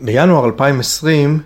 [0.00, 1.40] בינואר 2020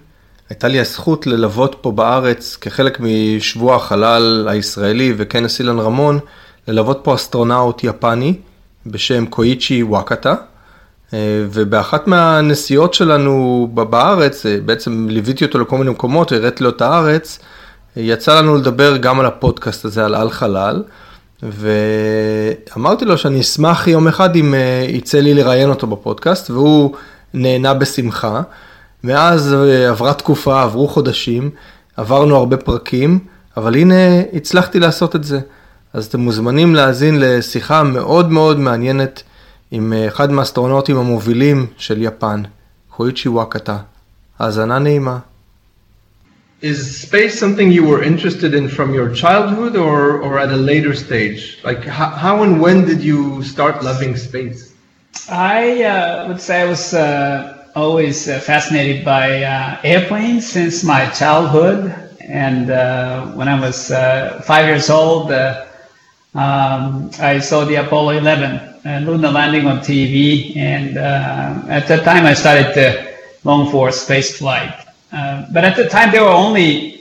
[0.51, 6.19] הייתה לי הזכות ללוות פה בארץ כחלק משבוע החלל הישראלי וכנס אילן רמון,
[6.69, 8.35] ללוות פה אסטרונאוט יפני
[8.87, 10.35] בשם קואיצ'י וואקטה.
[11.15, 11.19] אה,
[11.53, 17.39] ובאחת מהנסיעות שלנו בארץ, אה, בעצם ליוויתי אותו לכל מיני מקומות, הראיתי לו את הארץ,
[17.97, 20.83] יצא לנו לדבר גם על הפודקאסט הזה, על על חלל,
[21.43, 26.93] ואמרתי לו שאני אשמח יום אחד אם אה, יצא לי לראיין אותו בפודקאסט, והוא
[27.35, 28.43] נהנה בשמחה.
[29.05, 29.57] מאז
[29.89, 31.51] עברה תקופה, עברו חודשים,
[31.97, 33.19] עברנו הרבה פרקים,
[33.57, 35.41] אבל הנה הצלחתי לעשות את זה.
[35.93, 39.23] אז אתם מוזמנים להאזין לשיחה מאוד מאוד מעניינת
[39.71, 42.43] עם אחד מהאסטרונאוטים המובילים של יפן,
[42.91, 43.77] קויצ'י וואקטה.
[44.39, 45.19] האזנה נעימה.
[46.63, 50.95] Is space something you were interested in from your childhood or, or at a later
[50.95, 51.59] stage?
[51.65, 54.72] Like, how, how and when did you start loving space?
[55.29, 61.09] I uh, would say I was uh, always uh, fascinated by uh, airplanes since my
[61.11, 61.95] childhood.
[62.21, 69.05] And uh, when I was uh, five years old, um, I saw the Apollo 11
[69.07, 70.57] lunar landing on TV.
[70.57, 73.15] And at that time, I started to
[73.45, 74.75] long for space flight.
[75.11, 77.01] But at the time, there were only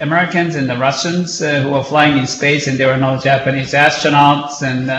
[0.00, 4.62] Americans and the Russians who were flying in space, and there were no Japanese astronauts.
[4.62, 4.90] And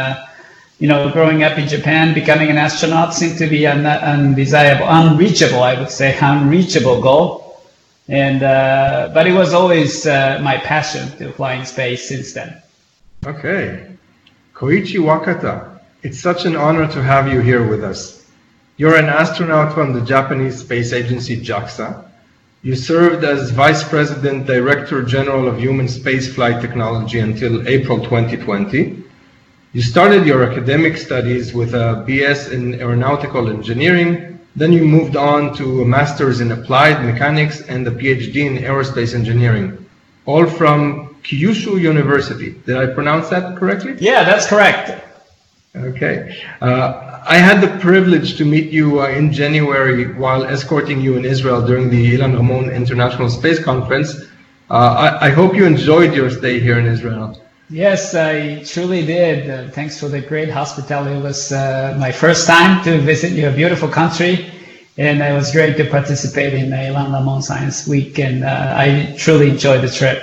[0.81, 5.61] you know, growing up in Japan, becoming an astronaut seemed to be an undesirable, unreachable,
[5.61, 7.61] I would say, unreachable goal.
[8.09, 12.61] And uh, but it was always my passion to fly in space since then.
[13.25, 13.87] Okay,
[14.53, 18.25] Koichi Wakata, it's such an honor to have you here with us.
[18.77, 22.11] You're an astronaut from the Japanese space agency JAXA
[22.63, 29.00] you served as Vice President, Director General of Human Spaceflight Technology until April 2020.
[29.73, 35.55] You started your academic studies with a BS in Aeronautical Engineering, then you moved on
[35.55, 39.85] to a Master's in Applied Mechanics and a PhD in Aerospace Engineering,
[40.25, 42.51] all from Kyushu University.
[42.65, 43.95] Did I pronounce that correctly?
[43.97, 44.91] Yeah, that's correct.
[45.73, 46.35] Okay.
[46.59, 51.23] Uh, I had the privilege to meet you uh, in January while escorting you in
[51.23, 54.15] Israel during the Ilan Ramon International Space Conference.
[54.69, 57.41] Uh, I, I, hope you enjoyed your stay here in Israel.
[57.71, 59.49] Yes, I truly did.
[59.49, 61.15] Uh, thanks for the great hospitality.
[61.15, 64.51] It was uh, my first time to visit your beautiful country,
[64.97, 69.51] and it was great to participate in the Ramon Science Week, and uh, I truly
[69.51, 70.21] enjoyed the trip.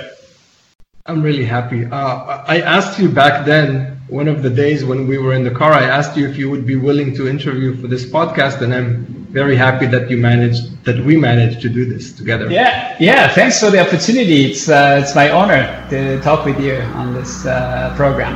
[1.07, 1.85] I'm really happy.
[1.85, 5.51] Uh, I asked you back then one of the days when we were in the
[5.51, 8.73] car, I asked you if you would be willing to interview for this podcast, and
[8.73, 12.49] I'm very happy that you managed, that we managed to do this together.
[12.49, 13.27] Yeah, yeah.
[13.27, 14.45] Thanks for the opportunity.
[14.45, 18.35] It's uh, it's my honor to talk with you on this uh, program.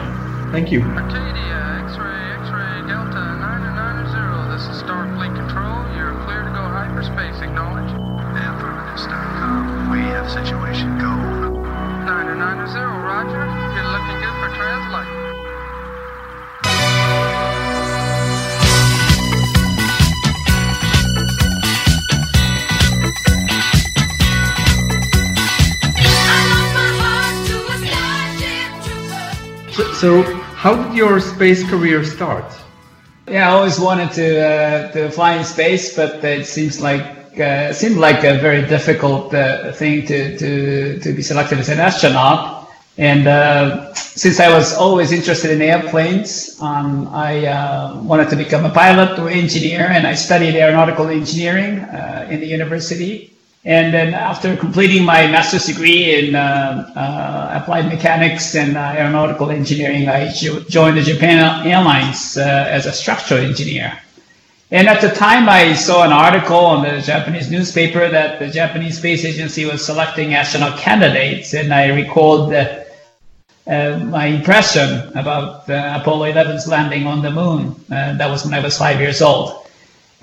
[0.51, 0.81] Thank you.
[30.03, 30.22] So,
[30.59, 32.44] how did your space career start?
[33.25, 37.72] Yeah, I always wanted to uh, to fly in space, but it seems like uh,
[37.72, 42.68] seemed like a very difficult uh, thing to, to to be selected as an astronaut.
[42.97, 48.66] And uh, since I was always interested in airplanes, um, I uh, wanted to become
[48.66, 53.32] a pilot or engineer, and I studied aeronautical engineering uh, in the university.
[53.66, 59.51] And then after completing my master's degree in uh, uh, applied mechanics and uh, aeronautical
[59.51, 63.97] engineering, I joined the Japan Airlines uh, as a structural engineer.
[64.69, 68.97] And at the time, I saw an article on the Japanese newspaper that the Japanese
[68.97, 72.80] Space Agency was selecting astronaut candidates, and I recalled uh,
[73.66, 77.75] my impression about uh, Apollo 11's landing on the moon.
[77.88, 79.62] that was when I was five years old.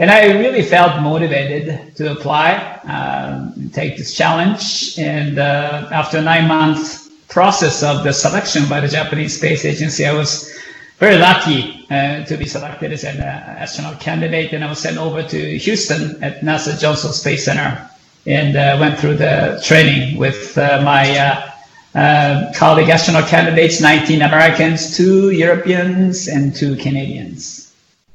[0.00, 2.54] And I really felt motivated to apply,
[2.88, 4.98] um, take this challenge.
[4.98, 10.06] And uh, after a nine month process of the selection by the Japanese Space Agency,
[10.06, 10.58] I was
[11.00, 14.54] very lucky uh, to be selected as an uh, astronaut candidate.
[14.54, 17.86] And I was sent over to Houston at NASA Johnson Space Center
[18.26, 21.52] and uh, went through the training with uh, my
[21.94, 27.74] uh, colleague astronaut candidates, 19 Americans, two Europeans, and two Canadians.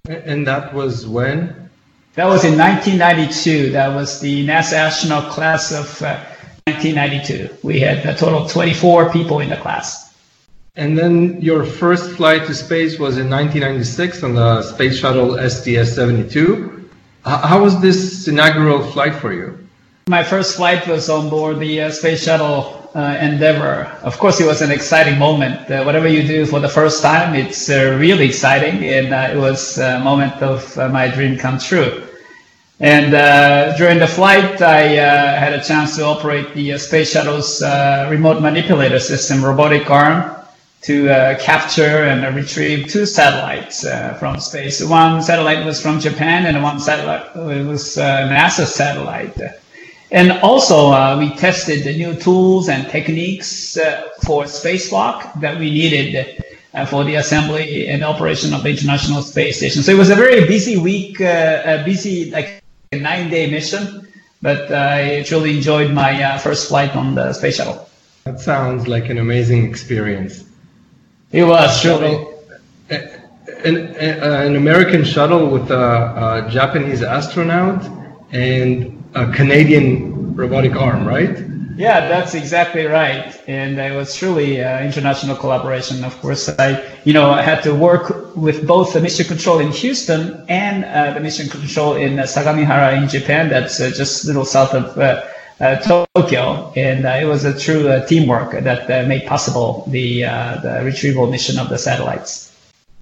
[0.10, 1.65] And that was when?
[2.16, 3.72] That was in 1992.
[3.72, 6.24] That was the NASA astronaut class of uh,
[6.66, 7.58] 1992.
[7.62, 10.16] We had a total of 24 people in the class.
[10.78, 16.88] And then your first flight to space was in 1996 on the space shuttle STS-72.
[17.26, 19.60] how was this inaugural flight for you?
[20.08, 23.92] My first flight was on board the uh, Space Shuttle uh, Endeavour.
[24.04, 25.70] Of course, it was an exciting moment.
[25.70, 29.38] Uh, whatever you do for the first time, it's uh, really exciting, and uh, it
[29.38, 32.05] was a moment of uh, my dream come true.
[32.80, 33.12] And
[33.78, 34.82] during the flight, I
[35.44, 37.62] had a chance to operate the Space Shuttle's
[38.10, 40.36] remote manipulator system, robotic arm,
[40.86, 44.84] to uh, capture and retrieve two satellites uh, from space.
[44.84, 49.36] One satellite was from Japan, and one satellite was uh, NASA satellite.
[50.12, 55.72] And also, uh, we tested the new tools and techniques uh, for spacewalk that we
[55.72, 56.44] needed
[56.76, 59.82] uh, for the assembly and operation of the International Space Station.
[59.82, 62.55] So it was a very busy week, busy like
[62.96, 64.08] a nine-day mission.
[64.42, 67.90] But I truly enjoyed my uh, first flight on the space shuttle.
[68.26, 70.44] That sounds like an amazing experience.
[71.32, 72.16] It was truly.
[72.92, 72.98] Uh,
[73.64, 77.84] an, uh, an, American shuttle with a, a, Japanese astronaut
[78.32, 81.36] and a Canadian robotic arm, right?
[81.78, 83.38] Yeah, that's exactly right.
[83.48, 86.04] And it was truly uh, international collaboration.
[86.06, 89.72] Of course, I, you know, I had to work with both the mission control in
[89.72, 93.50] Houston and uh, the mission control in uh, Sagamihara in Japan.
[93.50, 95.26] That's uh, just a little south of uh,
[95.60, 100.26] uh, Tokyo, and uh, it was a true uh, teamwork that uh, made possible the
[100.26, 102.52] uh, the retrieval mission of the satellites.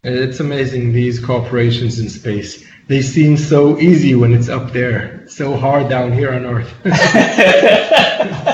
[0.04, 2.64] It's amazing these cooperations in space.
[2.88, 6.74] They seem so easy when it's up there, so hard down here on Earth.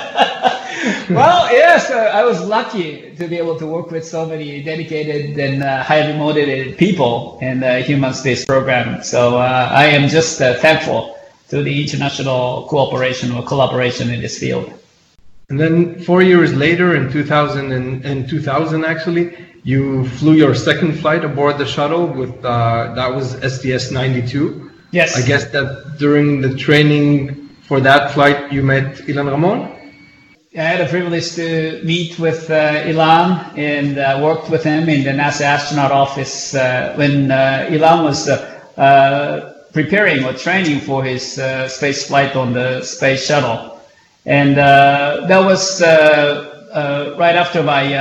[1.15, 5.37] well, yes, uh, I was lucky to be able to work with so many dedicated
[5.39, 9.03] and highly motivated people in the human space program.
[9.03, 11.17] So I am just thankful
[11.49, 14.71] to the international cooperation or collaboration in this field.
[15.49, 20.93] And then four years later, in 2000, and, in 2000 actually, you flew your second
[20.99, 24.71] flight aboard the shuttle with uh, that was STS 92.
[24.91, 25.17] Yes.
[25.17, 29.78] I guess that during the training for that flight, you met Ilan Ramon.
[30.57, 35.03] I had a privilege to meet with uh, Ilan and uh, worked with him in
[35.03, 41.37] the NASA astronaut office uh, when uh, Ilan was uh, preparing or training for his
[41.37, 43.79] uh, space flight on the space shuttle.
[44.25, 47.93] And uh, that was uh, right after my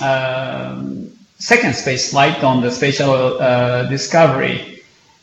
[0.00, 1.10] um,
[1.40, 4.77] second space flight on the space shuttle Discovery.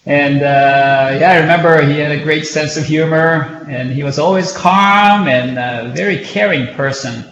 [0.06, 4.20] And uh, yeah, I remember he had a great sense of humor, and he was
[4.20, 7.26] always calm and a very caring person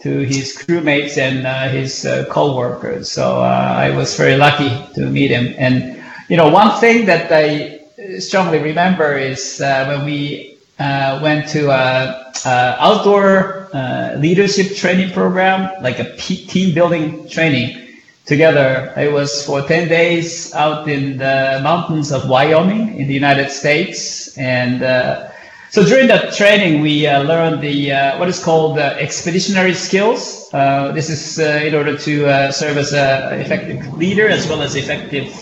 [0.00, 3.10] to his crewmates and uh, his uh, co-workers.
[3.10, 5.54] So I was very lucky to meet him.
[5.58, 7.80] And you know, one thing that I
[8.18, 15.12] strongly remember is uh, when we uh, went to a, a outdoor uh, leadership training
[15.12, 17.87] program, like a team building training
[18.28, 18.92] together.
[18.96, 24.36] It was for 10 days out in the mountains of Wyoming in the United States.
[24.36, 25.30] And uh,
[25.70, 30.48] so during that training, we uh, learned the uh, what is called expeditionary skills.
[30.52, 34.62] Uh, this is uh, in order to uh, serve as an effective leader as well
[34.62, 35.32] as effective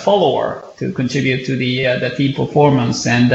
[0.00, 3.06] follower to contribute to the the team performance.
[3.06, 3.30] And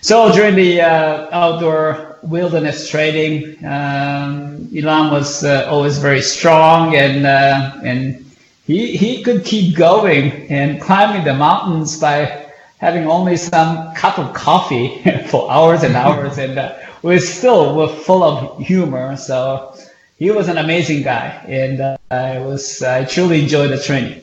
[0.00, 8.24] so during the outdoor wilderness training, um, Ilan was always very strong and and
[8.66, 12.42] he he could keep going and climbing the mountains by
[12.78, 17.88] having only some cup of coffee for hours and hours, and uh, we still were
[17.88, 19.16] full of humor.
[19.16, 19.74] So
[20.18, 24.22] he was an amazing guy, and uh, I was I truly enjoyed the training.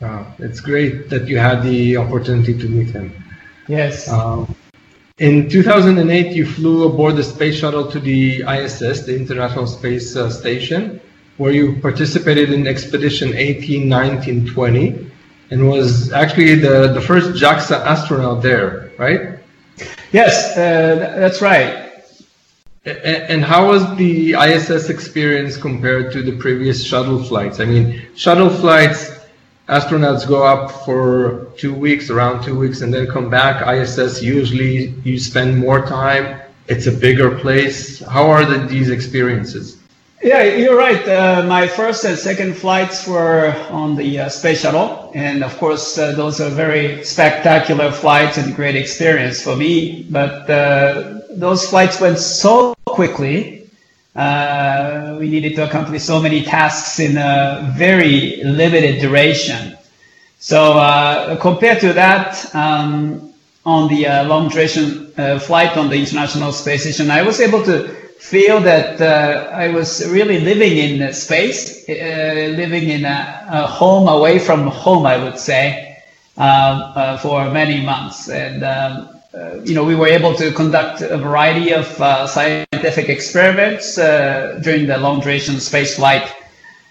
[0.00, 3.12] Wow, it's great that you had the opportunity to meet him.
[3.66, 4.08] Yes.
[4.08, 4.54] Um,
[5.18, 10.30] in 2008, you flew aboard the space shuttle to the ISS, the International Space uh,
[10.30, 11.00] Station,
[11.38, 15.08] where you participated in Expedition 18, 19, 20
[15.50, 19.38] and was actually the, the first JAXA astronaut there, right?
[20.12, 21.86] Yes, uh, that's right.
[22.84, 27.60] And how was the ISS experience compared to the previous shuttle flights?
[27.60, 29.17] I mean, shuttle flights,
[29.68, 33.66] astronauts go up for two weeks, around two weeks, and then come back.
[33.66, 36.40] ISS, usually you spend more time.
[36.68, 38.00] It's a bigger place.
[38.00, 39.78] How are the, these experiences?
[40.22, 41.08] Yeah, you're right.
[41.08, 45.12] Uh, my first and second flights were on the uh, space shuttle.
[45.14, 50.06] And of course, uh, those are very spectacular flights and great experience for me.
[50.10, 53.57] But uh, those flights went so quickly.
[54.14, 59.76] Uh, we needed to accomplish so many tasks in a very limited duration.
[60.38, 63.32] So uh, compared to that, um,
[63.64, 65.06] on the long duration
[65.40, 67.88] flight on the International Space Station, I was able to
[68.18, 71.92] feel that uh, I was really living in space, uh,
[72.56, 75.88] living in a, a, home away from home, I would say.
[76.38, 78.28] uh, uh, for many months.
[78.28, 79.17] And um, uh,
[79.64, 84.86] you know, we were able to conduct a variety of uh, scientific experiments uh, during
[84.86, 86.32] the long duration space flight.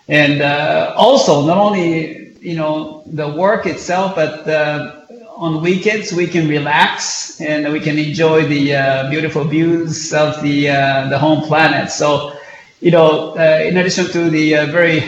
[0.08, 5.02] And uh, also, not only, you know, the work itself, but uh,
[5.36, 10.68] on weekends we can relax and we can enjoy the uh, beautiful views of the,
[11.10, 11.92] the home planet.
[11.92, 12.38] So,
[12.80, 15.02] you know, in addition to the very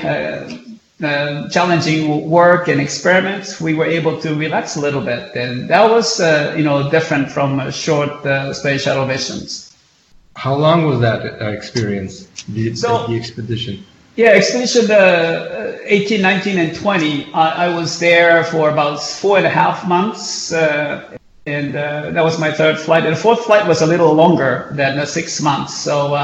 [1.03, 5.89] uh, challenging work and experiments, we were able to relax a little bit, and that
[5.89, 9.75] was, uh, you know, different from short uh, space shuttle missions.
[10.35, 12.27] How long was that uh, experience?
[12.49, 13.85] The, So- the expedition.
[14.15, 17.31] Yeah, expedition uh, 18, 19, and 20.
[17.33, 22.23] I, I was there for about four and a half months, uh, and uh, that
[22.25, 23.05] was my third flight.
[23.05, 25.77] And the fourth flight was a little longer than six months.
[25.77, 26.15] So,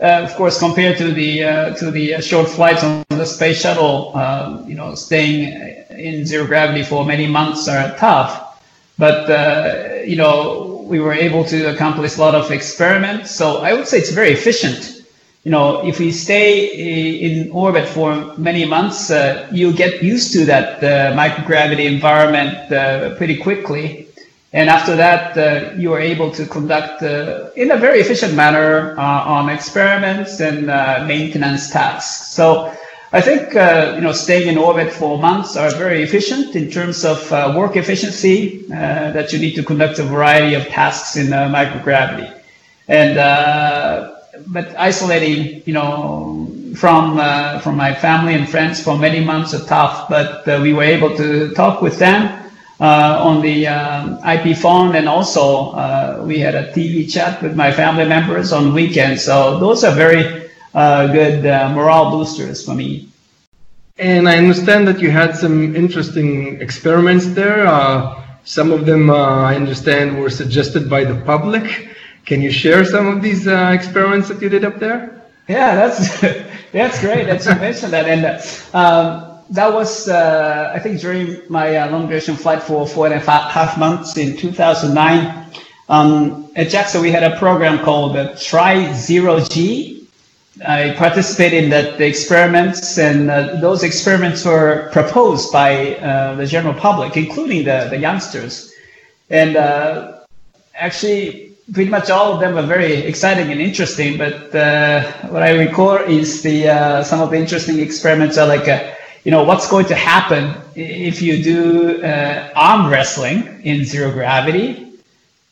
[0.00, 3.24] uh, uh, of course, compared to the uh, to the uh, short flights on the
[3.24, 5.52] space shuttle, um, you know, staying
[5.90, 8.62] in zero gravity for many months are tough.
[8.98, 13.30] But uh, you know, we were able to accomplish a lot of experiments.
[13.34, 14.98] So I would say it's very efficient
[15.44, 16.66] you know, if we stay
[17.22, 23.14] in orbit for many months, uh, you get used to that uh, microgravity environment uh,
[23.16, 24.07] pretty quickly.
[24.52, 28.98] And after that, uh, you are able to conduct uh, in a very efficient manner
[28.98, 30.66] uh, on experiments and
[31.06, 32.28] maintenance tasks.
[32.32, 32.74] So
[33.12, 37.30] I think, you know, staying in orbit for months are very efficient in terms of
[37.56, 42.34] work efficiency that you need to conduct a variety of tasks in microgravity.
[42.88, 43.18] And
[44.46, 49.64] but isolating, you know, from uh, from my family and friends for many months are
[49.66, 50.08] tough.
[50.08, 52.47] But uh, we were able to talk with them uh,
[52.80, 57.72] on the um, IP phone, and also uh, we had a TV chat with my
[57.72, 59.24] family members on weekends.
[59.24, 63.08] So those are very uh, good uh, morale boosters for me.
[63.98, 67.66] And I understand that you had some interesting experiments there.
[68.44, 71.88] some of them, I understand, were suggested by the public.
[72.24, 75.24] Can you share some of these uh, experiments that you did up there?
[75.48, 76.20] Yeah, that's
[76.72, 78.24] that's great that you mentioned that, and
[78.74, 83.14] um, that was uh, I think during my uh, long duration flight for four and
[83.14, 85.46] a half months in 2009.
[85.88, 90.06] Um, at JAXA, we had a program called uh, Try Zero G.
[90.66, 96.46] I participated in the, the experiments, and uh, those experiments were proposed by uh, the
[96.46, 98.72] general public, including the, the youngsters.
[99.30, 100.18] And uh,
[100.74, 104.18] actually, pretty much all of them were very exciting and interesting.
[104.18, 108.66] But uh, what I recall is the some of the interesting experiments are like,
[109.24, 114.84] you know, what's going to happen if you do uh, arm wrestling in zero gravity?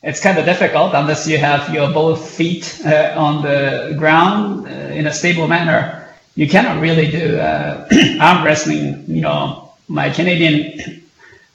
[0.02, 4.70] It's kind of difficult unless you have your both feet uh, on the ground uh,
[4.70, 6.06] in a stable manner.
[6.36, 7.38] You cannot really do
[8.20, 9.04] arm wrestling.
[9.08, 11.02] You know, my Canadian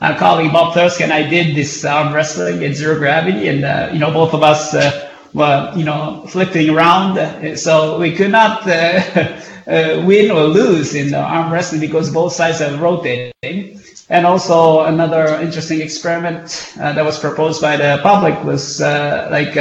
[0.02, 3.90] uh, colleague Bob Thirsk and I did this arm wrestling in zero gravity, and uh,
[3.94, 8.64] you know both of us uh, were you know flipping around, so we could not
[9.68, 13.80] uh, uh, win or lose in arm wrestling because both sides are rotating.
[14.10, 19.56] And also another interesting experiment uh, that was proposed by the public was like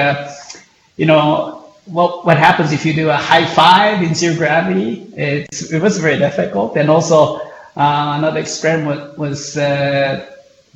[0.96, 5.06] you know what what happens if you do a high five in zero gravity?
[5.16, 7.40] It's, it was very difficult, and also
[7.76, 10.29] uh, another experiment was uh,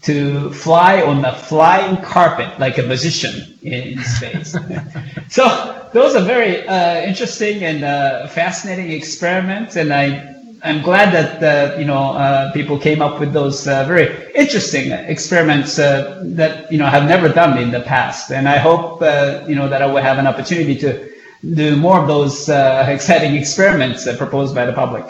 [0.05, 4.55] to fly on a flying carpet like a magician in space.
[5.29, 10.31] so those are very uh, interesting and uh, fascinating experiments, and I.
[10.67, 15.77] I'm glad that uh, you know uh, people came up with those very interesting experiments
[15.77, 19.03] that you know have never done in the past, and I hope
[19.47, 21.11] you know that I will have an opportunity to
[21.55, 22.49] do more of those
[22.97, 25.05] exciting experiments proposed by the public.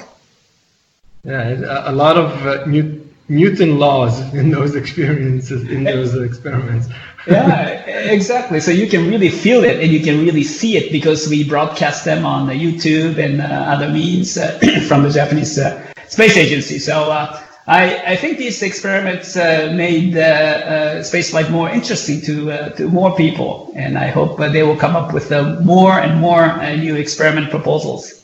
[1.24, 2.66] Yeah, a lot of uh,
[3.28, 6.88] Newton laws in those experiences, in those experiments.
[7.26, 7.68] yeah,
[8.10, 8.60] exactly.
[8.60, 12.04] So you can really feel it and you can really see it because we broadcast
[12.04, 16.78] them on YouTube and uh, other means uh, from the Japanese uh, Space Agency.
[16.78, 23.16] So uh, I, I, think these experiments uh, made spaceflight more interesting to, to more
[23.16, 23.72] people.
[23.74, 25.30] And I hope they will come up with
[25.62, 28.22] more and more new experiment proposals.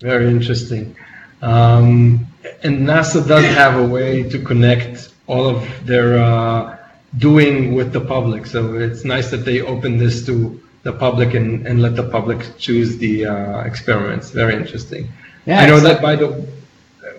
[0.00, 0.96] Very interesting.
[1.42, 2.29] Um,
[2.62, 6.76] and NASA does have a way to connect all of their uh,
[7.18, 8.46] doing with the public.
[8.46, 12.56] So it's nice that they open this to the public and, and let the public
[12.58, 14.30] choose the uh, experiments.
[14.30, 15.08] Very interesting.
[15.46, 16.46] Yeah, I know that by the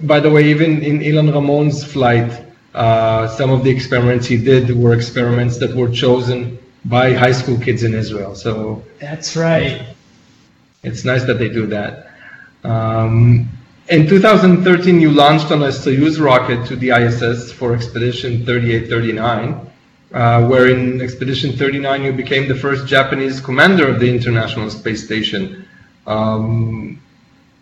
[0.04, 2.32] by the way, even in Ilan Ramon's flight,
[2.74, 7.58] uh, some of the experiments he did were experiments that were chosen by high school
[7.60, 8.36] kids in Israel.
[8.36, 9.86] So that's right.
[10.84, 12.12] It's nice that they do that.
[12.63, 13.50] Um,
[13.91, 19.69] in 2013, you launched on a Soyuz rocket to the ISS for Expedition 3839,
[20.13, 25.03] uh, where in Expedition 39 you became the first Japanese commander of the International Space
[25.03, 25.67] Station.
[26.07, 27.01] Um,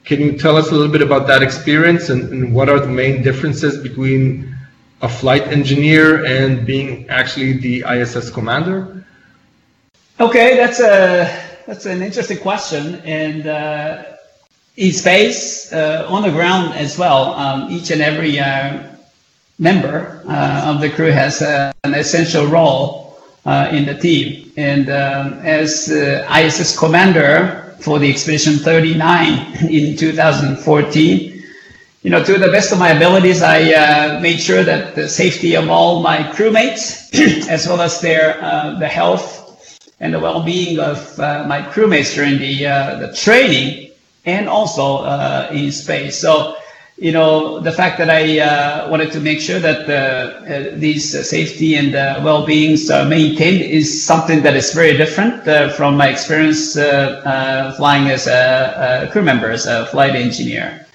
[0.05, 2.87] can you tell us a little bit about that experience and, and what are the
[2.87, 4.55] main differences between
[5.01, 9.03] a flight engineer and being actually the ISS commander?
[10.19, 11.25] Okay, that's a
[11.65, 14.03] that's an interesting question, and uh,
[14.79, 18.81] in space, uh, on the ground as well, um, each and every uh,
[19.59, 24.49] member uh, of the crew has uh, an essential role uh, in the team.
[24.55, 31.43] And um, as ISS commander for the Expedition 39 in 2014,
[32.01, 35.69] you know, to the best of my abilities, I made sure that the safety of
[35.69, 37.13] all my crewmates,
[37.49, 38.39] as well as their
[38.79, 39.39] the health
[39.99, 43.88] and the well-being of uh, my crewmates during the uh, the training
[44.25, 46.17] and also uh, in space.
[46.17, 46.55] So,
[46.97, 51.75] you know, the fact that I uh, wanted to make sure that uh, these safety
[51.75, 51.93] and
[52.25, 55.43] well-beings are maintained is something that is very different
[55.75, 60.85] from my experience flying as a, a, crew member, as a flight engineer.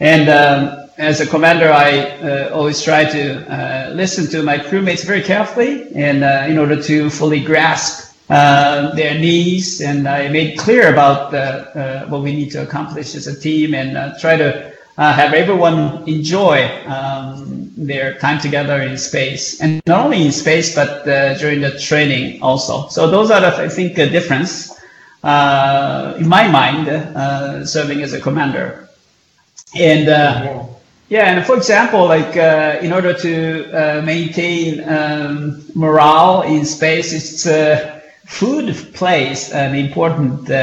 [0.00, 5.04] And um, as a commander, I uh, always try to uh, listen to my crewmates
[5.04, 10.58] very carefully, and uh, in order to fully grasp uh, their needs, and I made
[10.58, 14.72] clear about uh, what we need to accomplish as a team, and uh, try to
[14.96, 20.74] uh, have everyone enjoy um, their time together in space, and not only in space
[20.74, 21.04] but
[21.38, 22.88] during the training also.
[22.88, 24.70] So those are the I think the difference
[25.22, 26.86] in my mind
[27.68, 28.88] serving as a commander,
[29.78, 30.70] and.
[31.10, 37.12] Yeah, and for example, like uh, in order to uh, maintain um, morale in space,
[37.12, 37.93] it's uh,
[38.26, 40.54] food plays an important uh,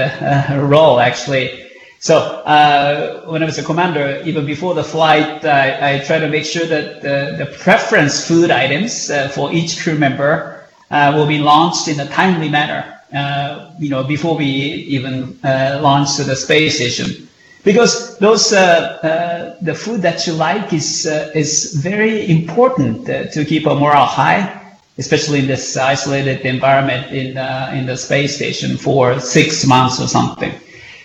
[0.51, 1.67] uh, role actually.
[1.99, 6.27] So uh, when I was a commander, even before the flight, I, I try to
[6.27, 11.27] make sure that the, the preference food items uh, for each crew member uh, will
[11.27, 12.97] be launched in a timely manner.
[13.13, 17.27] Uh, you know, before we even launch to the space station,
[17.63, 24.05] because those the food that you like is is very important to keep a morale
[24.05, 24.60] high
[25.03, 30.07] especially in this isolated environment in, uh, in the space station for six months or
[30.07, 30.53] something.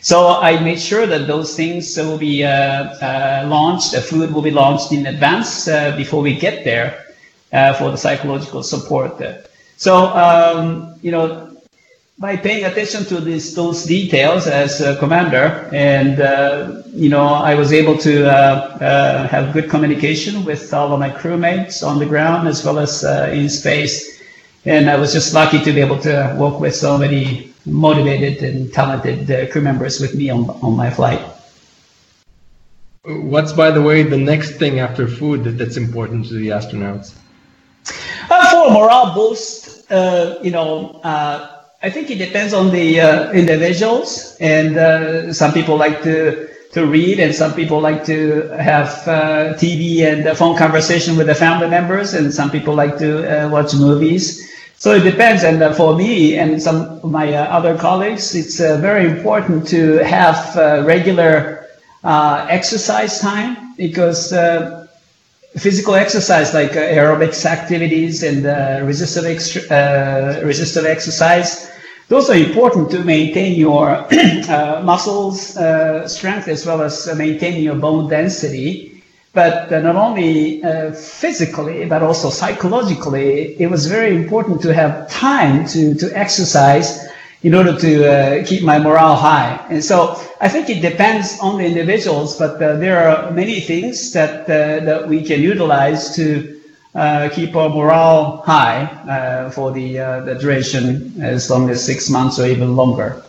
[0.02, 0.18] So
[0.50, 4.52] I made sure that those things will be uh, uh, launched, the food will be
[4.62, 7.06] launched in advance uh, before we get there
[7.52, 9.20] uh, for the psychological support.
[9.78, 9.92] So,
[10.26, 11.56] um, you know,
[12.18, 17.55] by paying attention to this, those details as a commander, and uh, you know, I
[17.55, 18.33] was able to uh,
[18.81, 23.05] uh, have good communication with all of my crewmates on the ground as well as
[23.05, 24.22] uh, in space,
[24.64, 28.72] and I was just lucky to be able to work with so many motivated and
[28.72, 31.20] talented uh, crew members with me on on my flight.
[33.05, 37.14] What's, by the way, the next thing after food that's important to the astronauts?
[38.31, 39.85] Uh, for morale boost,
[40.42, 40.98] you know
[41.87, 46.85] I think it depends on the uh, individuals, and uh, some people like to to
[46.85, 51.68] read, and some people like to have uh, TV and phone conversation with the family
[51.68, 54.25] members, and some people like to uh, watch movies.
[54.79, 55.44] So it depends.
[55.44, 59.99] And uh, for me and some of my uh, other colleagues, it's very important to
[59.99, 61.68] have regular
[62.03, 64.33] exercise time because
[65.57, 71.70] physical exercise like aerobics activities and uh, resistive, uh, resistive exercise
[72.09, 73.88] those are important to maintain your
[74.49, 79.03] uh, muscles uh, strength as well as maintaining your bone density.
[79.33, 85.11] But uh, not only uh, physically, but also psychologically, it was very important to have
[85.11, 87.07] time to, to exercise
[87.42, 89.64] in order to uh, keep my morale high.
[89.69, 94.12] And so I think it depends on the individuals, but uh, there are many things
[94.12, 96.56] that, that we can utilize to uh,
[97.35, 102.38] keep our morale high uh, for the, uh, the duration as long as six months
[102.38, 103.22] or even longer.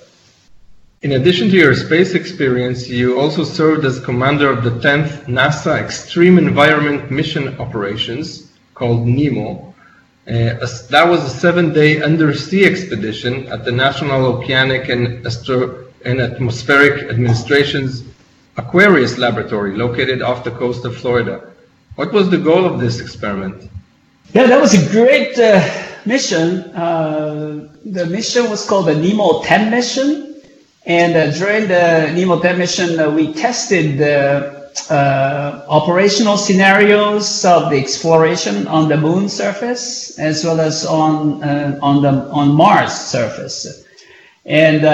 [1.03, 5.79] In addition to your space experience, you also served as commander of the 10th NASA
[5.79, 9.73] Extreme Environment Mission Operations, called NEEMO.
[10.27, 16.19] Uh, that was a seven day undersea expedition at the National Oceanic and, Astro- and
[16.19, 18.03] Atmospheric Administration's
[18.57, 21.53] Aquarius Laboratory, located off the coast of Florida.
[21.97, 23.71] What was the goal of this experiment?
[24.31, 25.67] Yeah, that was a great uh,
[26.05, 26.59] mission.
[26.75, 30.35] Uh, the mission was called the NEEMO 10 mission.
[30.85, 37.71] And uh, during the NEEMO 10 mission, uh, we tested the uh, operational scenarios of
[37.71, 42.93] the exploration on the moon surface as well as on, uh, on, the, on Mars
[42.93, 43.85] surface.
[44.45, 44.85] And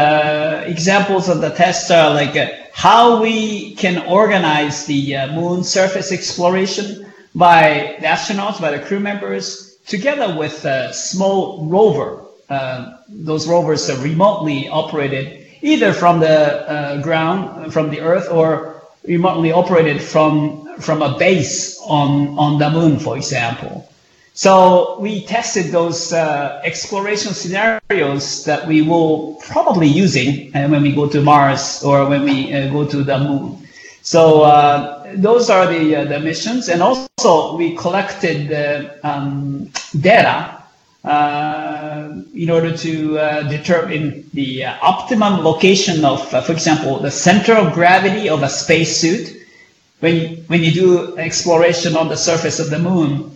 [0.66, 7.06] examples of the tests are like how we can organize the uh, moon surface exploration
[7.36, 12.26] by the astronauts, by the crew members, together with a small rover.
[12.50, 18.82] Uh, those rovers are remotely operated either from the uh, ground, from the Earth, or
[19.06, 23.88] remotely operated from from a base on on the moon, for example.
[24.36, 30.92] So we tested those uh, exploration scenarios that we will probably using uh, when we
[30.92, 33.60] go to Mars or when we uh, go to the moon.
[34.02, 38.52] So uh, those are the uh, the missions, and also we collected
[39.04, 39.70] um,
[40.02, 40.64] data
[41.04, 43.14] uh, in order to
[43.50, 49.46] determine the optimum location of, for example, the center of gravity of a spacesuit.
[50.00, 53.33] When when you do exploration on the surface of the moon,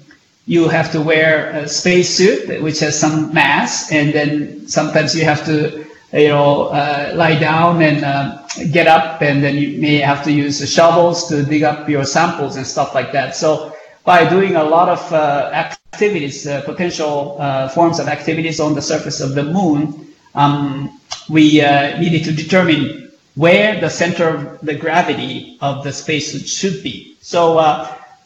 [0.48, 5.46] you have to wear a spacesuit which has some mass, and then sometimes you have
[5.46, 10.24] to, you know, uh, lie down and uh, get up, and then you may have
[10.24, 13.36] to use shovels to dig up your samples and stuff like that.
[13.36, 18.74] So by doing a lot of uh, activities, uh, potential uh, forms of activities on
[18.74, 20.98] the surface of the moon, um,
[21.30, 26.82] we uh, needed to determine where the center of the gravity of the spacesuit should
[26.84, 27.18] be.
[27.20, 27.60] So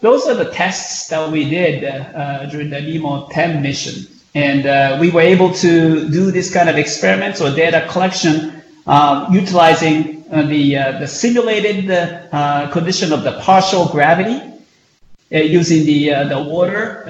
[0.01, 4.07] those are the tests that we did uh, during the NEEMO 10 mission.
[4.33, 9.31] And uh, we were able to do this kind of experiments or data collection um,
[9.33, 14.41] utilizing uh, the, uh, the simulated uh, condition of the partial gravity
[15.33, 17.03] uh, using the, the water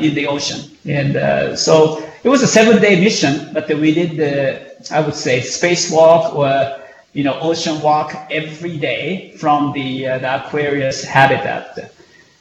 [0.00, 0.70] in the ocean.
[0.86, 5.40] And so it was a seven day mission, but we did the, I would say,
[5.40, 11.92] spacewalk or you know, ocean walk every day from the, the Aquarius habitat.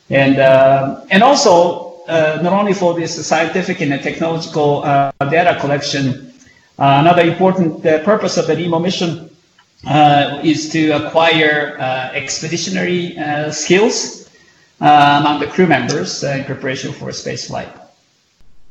[0.09, 6.31] And, uh, and also, uh, not only for this scientific and technological uh, data collection,
[6.79, 9.29] uh, another important uh, purpose of the NEEMO mission
[10.43, 11.77] is to acquire
[12.13, 13.17] expeditionary
[13.51, 14.29] skills
[14.79, 17.69] among the crew members in preparation for space flight.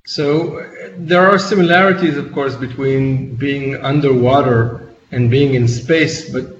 [0.06, 0.64] So
[0.96, 6.55] there are similarities, of course, between being underwater and being in space, but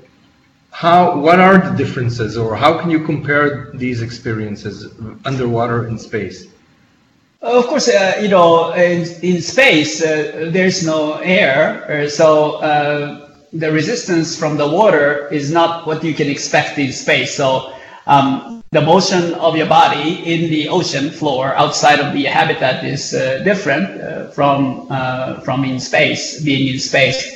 [0.77, 4.93] how what are the differences or how can you compare these experiences
[5.25, 6.49] underwater in space?
[7.41, 13.31] Of course uh, you know in, in space uh, there's no air uh, so uh,
[13.55, 17.35] the resistance from the water is not what you can expect in space.
[17.35, 17.73] So
[18.07, 23.15] um, the motion of your body in the ocean floor outside of the habitat is
[23.15, 24.89] uh, different uh, from
[25.41, 27.36] from in space being in space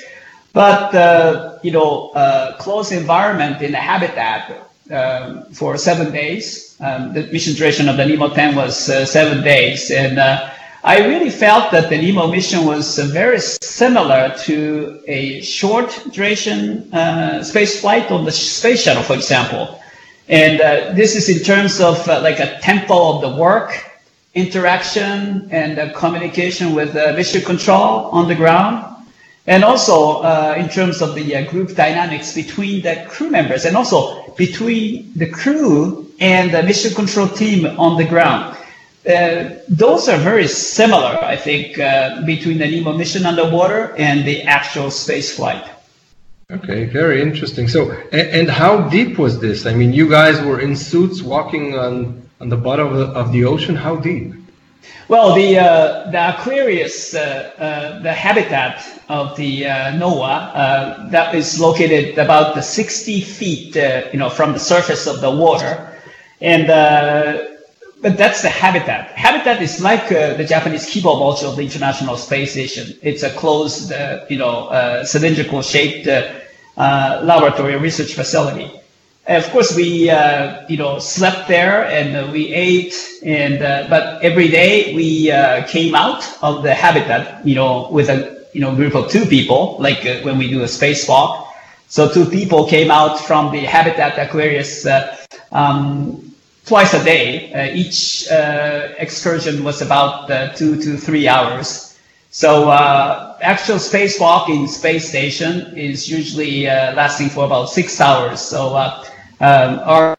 [0.52, 6.76] but uh, you know, uh, closed environment in the habitat um, for seven days.
[6.80, 10.50] Um, the mission duration of the NEEMO 10 was uh, seven days, and uh,
[10.82, 16.92] I really felt that the NEEMO mission was uh, very similar to a short duration
[16.94, 19.78] uh, space flight on the space shuttle, for example.
[20.28, 20.60] And
[20.96, 23.84] this is in terms of like a tempo of the work,
[24.34, 28.90] interaction, and communication with mission control on the ground
[29.46, 33.76] and also uh, in terms of the uh, group dynamics between the crew members and
[33.76, 38.57] also between the crew and the mission control team on the ground.
[39.09, 44.42] Uh, those are very similar, I think, uh, between the NEEMO mission underwater and the
[44.42, 45.64] actual space flight.
[46.50, 47.66] Okay, very interesting.
[47.66, 49.66] So, and, and, how deep was this?
[49.66, 53.33] I mean, you guys were in suits walking on, on the bottom of the, of
[53.33, 53.76] the ocean.
[53.76, 54.35] How deep?
[55.08, 61.34] Well, the uh, the Aquarius, uh, uh, the habitat of the uh, NOAA, uh, that
[61.34, 65.92] is located about the 60 feet, uh, you know, from the surface of the water,
[66.40, 66.68] and
[68.02, 69.10] but that's the habitat.
[69.10, 72.96] Habitat is like the Japanese Kibo module of the International Space Station.
[73.02, 73.92] It's a closed,
[74.30, 76.06] you know, cylindrical shaped
[76.76, 78.79] laboratory research facility
[79.38, 84.20] of course, we uh, you know slept there and uh, we ate, and uh, but
[84.22, 88.74] every day we uh, came out of the habitat, you know, with a you know
[88.74, 91.46] group of two people, like uh, when we do a spacewalk.
[91.86, 94.86] So two people came out from the habitat Aquarius
[95.52, 96.34] um,
[96.66, 97.72] twice a day.
[97.74, 98.26] each
[98.98, 101.98] excursion was about two to three hours.
[102.30, 102.70] So
[103.42, 108.40] actual spacewalk in space station is usually lasting for about six hours.
[108.40, 108.76] So
[109.40, 110.16] um, our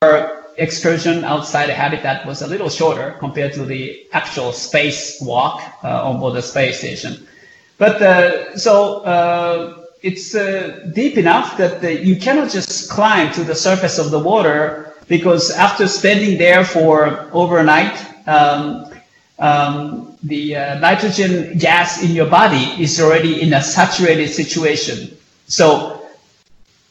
[0.58, 6.10] excursion outside the habitat was a little shorter compared to the actual space walk uh,
[6.10, 7.28] on board the space station.
[7.78, 13.44] But uh, so uh, it's uh, deep enough that the, you cannot just climb to
[13.44, 18.92] the surface of the water because after spending there for overnight, um,
[19.40, 25.18] um, the uh, nitrogen gas in your body is already in a saturated situation.
[25.48, 26.01] So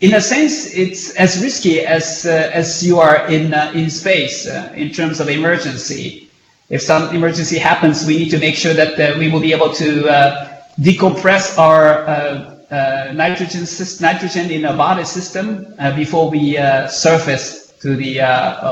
[0.01, 4.47] in a sense, it's as risky as uh, as you are in uh, in space
[4.47, 6.29] uh, in terms of emergency.
[6.71, 9.73] If some emergency happens, we need to make sure that uh, we will be able
[9.75, 13.67] to uh, decompress our uh, nitrogen
[14.01, 16.55] nitrogen in a body system before we
[16.89, 18.21] surface to the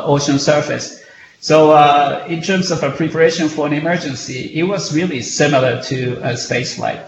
[0.06, 1.04] ocean surface.
[1.40, 1.76] So,
[2.26, 6.76] in terms of a preparation for an emergency, it was really similar to a space
[6.76, 7.00] flight.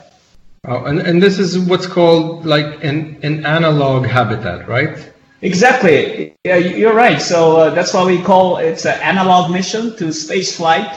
[0.65, 5.11] Oh, and, and this is what's called like an, an analog habitat, right?
[5.41, 6.35] Exactly.
[6.45, 7.21] Yeah, you're right.
[7.21, 10.95] So uh, that's why we call it an analog mission to space flight.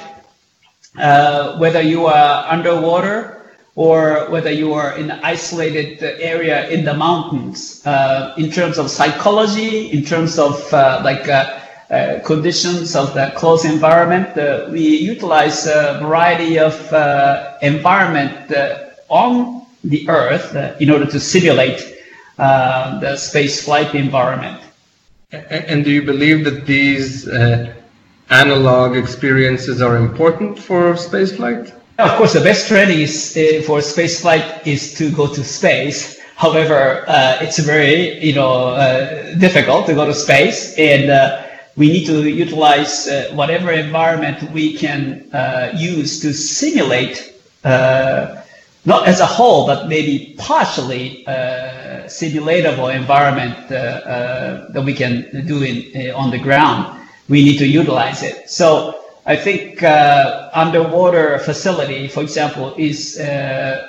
[0.99, 6.93] Uh, whether you are underwater or whether you are in an isolated area in the
[6.93, 13.13] mountains, uh, in terms of psychology, in terms of uh, like uh, uh, conditions of
[13.13, 14.35] the close environment,
[14.71, 16.75] we utilize a variety of
[17.61, 18.51] environment
[19.13, 21.79] on the Earth uh, in order to simulate
[22.39, 24.59] uh, the space flight environment.
[25.31, 27.73] And do you believe that these uh,
[28.29, 31.73] analog experiences are important for space flight?
[31.99, 36.19] Of course, the best training is, uh, for spaceflight is to go to space.
[36.35, 41.05] However, uh, it's very you know uh, difficult to go to space, and
[41.75, 45.29] we need to utilize whatever environment we can
[45.77, 47.33] use to simulate
[48.85, 55.45] not as a whole, but maybe partially uh, simulatable environment uh, uh, that we can
[55.45, 57.01] do in, uh, on the ground.
[57.29, 58.49] We need to utilize it.
[58.49, 59.81] So I think
[60.53, 63.17] underwater facility, for example, is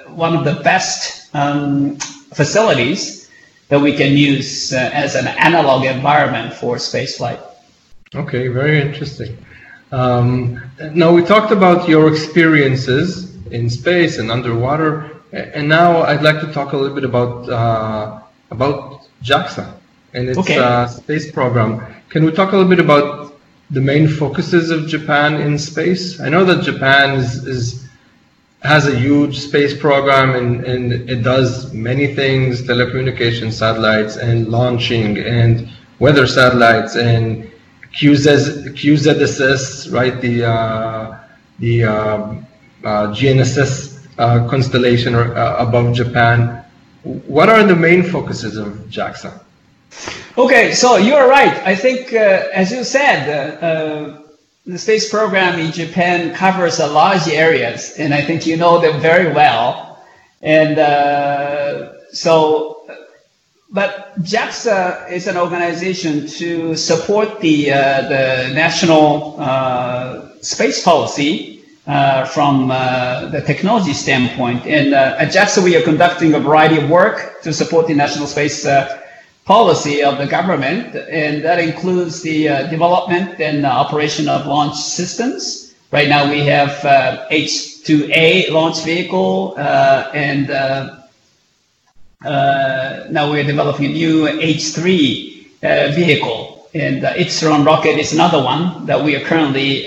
[0.09, 1.97] one of the best um,
[2.33, 3.29] facilities
[3.69, 7.41] that we can use as an analog environment for spaceflight.
[8.15, 9.37] Okay, very interesting.
[9.91, 15.21] Um, now we talked about your experiences in space and underwater.
[15.33, 19.75] And now I'd like to talk a little bit about uh, about JAXA
[20.13, 20.59] and its okay.
[20.59, 21.85] uh, space program.
[22.09, 23.35] Can we talk a little bit about
[23.71, 26.21] the main focuses of Japan in space?
[26.21, 27.89] I know that Japan is, is
[28.63, 35.19] has a huge space program and, and it does many things, telecommunication satellites and launching
[35.19, 37.51] and weather satellites and
[37.95, 40.21] QZ, QZSS, right?
[40.21, 41.19] The uh,
[41.59, 42.54] the um, uh,
[42.85, 46.65] GNSS uh, constellation or, uh, above Japan.
[47.03, 49.41] What are the main focuses of JAXA?
[50.39, 51.55] Okay, so you're right.
[51.67, 53.29] I think, as you said,
[54.67, 59.01] the space program in Japan covers a large areas, and I think you know them
[59.01, 60.03] very well.
[60.41, 62.87] And uh, so,
[63.71, 71.54] but JAXA is an organization to support the uh, the national uh, space policy
[71.87, 74.65] uh, from uh, the technology standpoint.
[74.67, 78.27] And uh, at JAXA, we are conducting a variety of work to support the national
[78.27, 79.03] space uh,
[79.45, 85.75] policy of the government, and that includes the uh, development and operation of launch systems.
[85.91, 86.71] Right now, we have
[87.31, 90.49] H2A launch vehicle, and
[93.13, 96.67] now we're developing a new H3 vehicle.
[96.73, 99.87] And uh, Epsilon rocket is another one that we are currently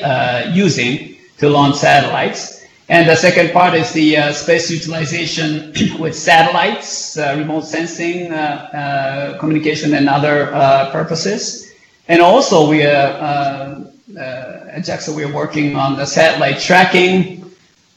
[0.54, 2.58] using to launch satellites.
[2.90, 8.38] And the second part is the uh, space utilization with satellites, uh, remote sensing, uh,
[8.38, 11.74] uh communication, and other uh, purposes.
[12.08, 13.84] And also, we are uh,
[14.16, 17.52] at JAXA we are working on the satellite tracking,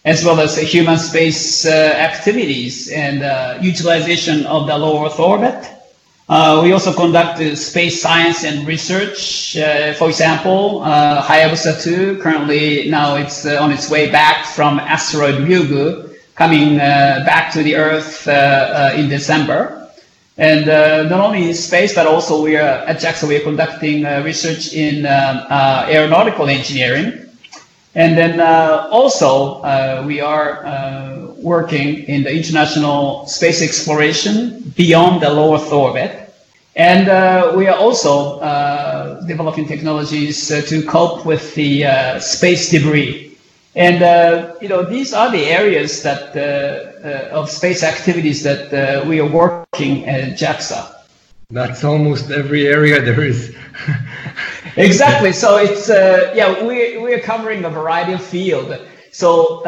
[0.05, 3.22] as well as human space activities and
[3.62, 5.80] utilization of the low Earth orbit.
[6.31, 9.57] Uh, we also conduct uh, space science and research.
[9.57, 14.79] Uh, for example, uh, Hayabusa 2, currently now it's uh, on its way back from
[14.79, 18.29] asteroid Ryugu, coming uh, back to the Earth
[18.97, 19.90] in December.
[20.38, 20.66] And
[21.11, 25.07] not only in space, but also we are at JAXA, we are conducting research in
[25.07, 27.27] aeronautical engineering.
[27.97, 29.62] And then also
[30.07, 36.19] we are working in the international space exploration beyond the low Earth orbit.
[36.81, 42.71] And uh, we are also uh, developing technologies uh, to cope with the uh, space
[42.71, 43.37] debris.
[43.75, 49.21] And uh, you know these are the areas that uh, of space activities that we
[49.21, 50.81] are working at JAXA.
[51.51, 53.55] That's almost every area there is.
[54.77, 55.33] exactly.
[55.33, 55.87] So it's
[56.35, 58.71] yeah we we are covering a variety of field.
[59.12, 59.62] So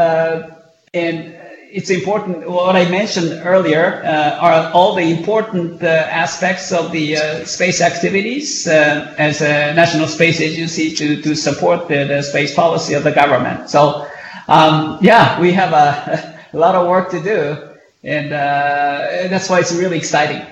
[0.94, 1.36] and
[1.72, 2.48] it's important.
[2.48, 7.80] What I mentioned earlier uh, are all the important uh, aspects of the uh, space
[7.80, 13.04] activities uh, as a national space agency to, to support the, the space policy of
[13.04, 13.70] the government.
[13.70, 14.06] So,
[14.48, 17.56] um, yeah, we have a, a, lot of work to do,
[18.04, 20.46] and uh, that's why it's really exciting.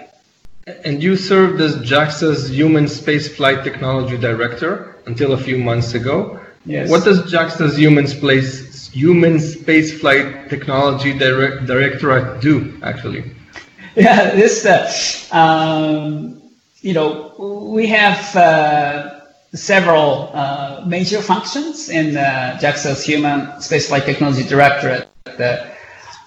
[0.85, 6.41] And you served as JAXA's Human Spaceflight Technology Director until a few months ago.
[6.65, 6.89] Yes.
[6.89, 13.25] What does JAXA's Human Space Human Spaceflight Technology Direct, Directorate do, actually?
[13.97, 16.41] Yeah, this, uh, um,
[16.81, 17.35] you know,
[17.75, 19.21] we have uh,
[19.53, 25.09] several uh, major functions in uh, JAXA's Human Spaceflight Technology Directorate.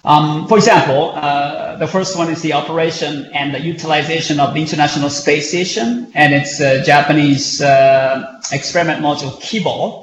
[0.06, 4.60] Um, for example, uh, the first one is the operation and the utilization of the
[4.60, 10.03] International Space Station and its uh, Japanese uh, experiment module Kibo.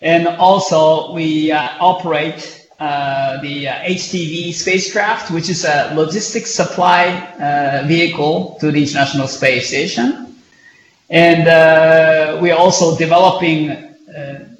[0.00, 7.08] And also we uh, operate uh, the HTV spacecraft, which is a logistics supply
[7.40, 10.36] uh, vehicle to the International Space Station.
[11.10, 13.88] And we are also developing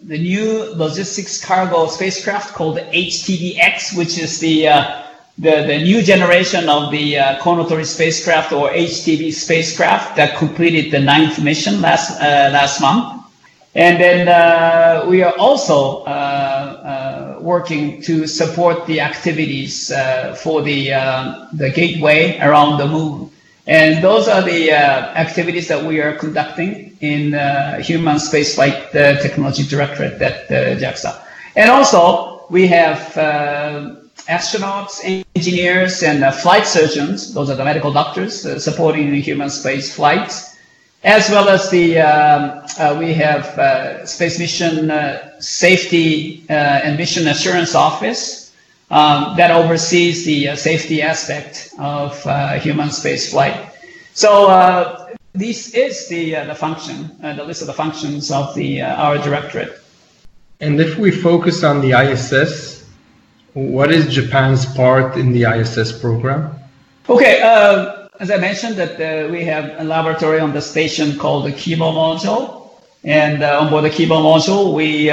[0.09, 5.03] the new logistics cargo spacecraft called HTVX, which is the uh,
[5.37, 10.98] the, the new generation of the uh, Kounotori spacecraft or HTV spacecraft that completed the
[10.98, 13.17] ninth mission last uh, last month.
[13.78, 19.92] And then uh, we are also uh, uh, working to support the activities
[20.42, 20.90] for the
[21.52, 23.30] the gateway around the moon.
[23.68, 24.76] And those are the uh,
[25.14, 31.22] activities that we are conducting in uh, Human Spaceflight uh, Technology Directorate at JAXA.
[31.54, 33.94] And also, we have uh,
[34.28, 37.32] astronauts, engineers, and uh, flight surgeons.
[37.32, 40.57] Those are the medical doctors uh, supporting the human space flights.
[41.04, 44.90] As well as the, um, we have Space Mission
[45.40, 48.48] Safety and Mission Assurance Office,
[48.90, 53.70] um, that oversees the uh, safety aspect of uh, human space flight.
[54.14, 58.54] So uh, this is the uh, the function, uh, the list of the functions of
[58.54, 59.80] the uh, our directorate.
[60.61, 62.84] And if we focus on the ISS,
[63.52, 66.54] what is Japan's part in the ISS program?
[67.08, 67.40] Okay,
[68.20, 72.70] as I mentioned, that we have a laboratory on the station called the Kibo module,
[73.04, 75.11] and on board the Kibo module, we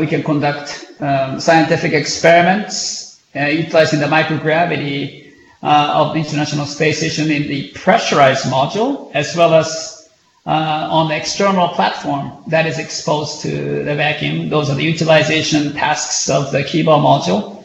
[0.00, 5.32] we can conduct um, scientific experiments uh, utilizing the microgravity
[5.62, 10.08] uh, of the International Space Station in the pressurized module, as well as
[10.46, 14.48] uh, on the external platform that is exposed to the vacuum.
[14.48, 17.64] Those are the utilization tasks of the Kibo module.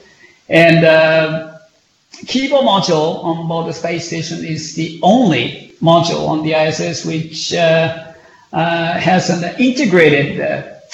[0.49, 1.54] And uh,
[2.23, 7.53] Kibo module on board the space station is the only module on the ISS which
[7.53, 8.13] uh,
[8.53, 10.39] uh, has an integrated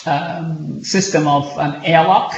[0.05, 2.33] um, system of an airlock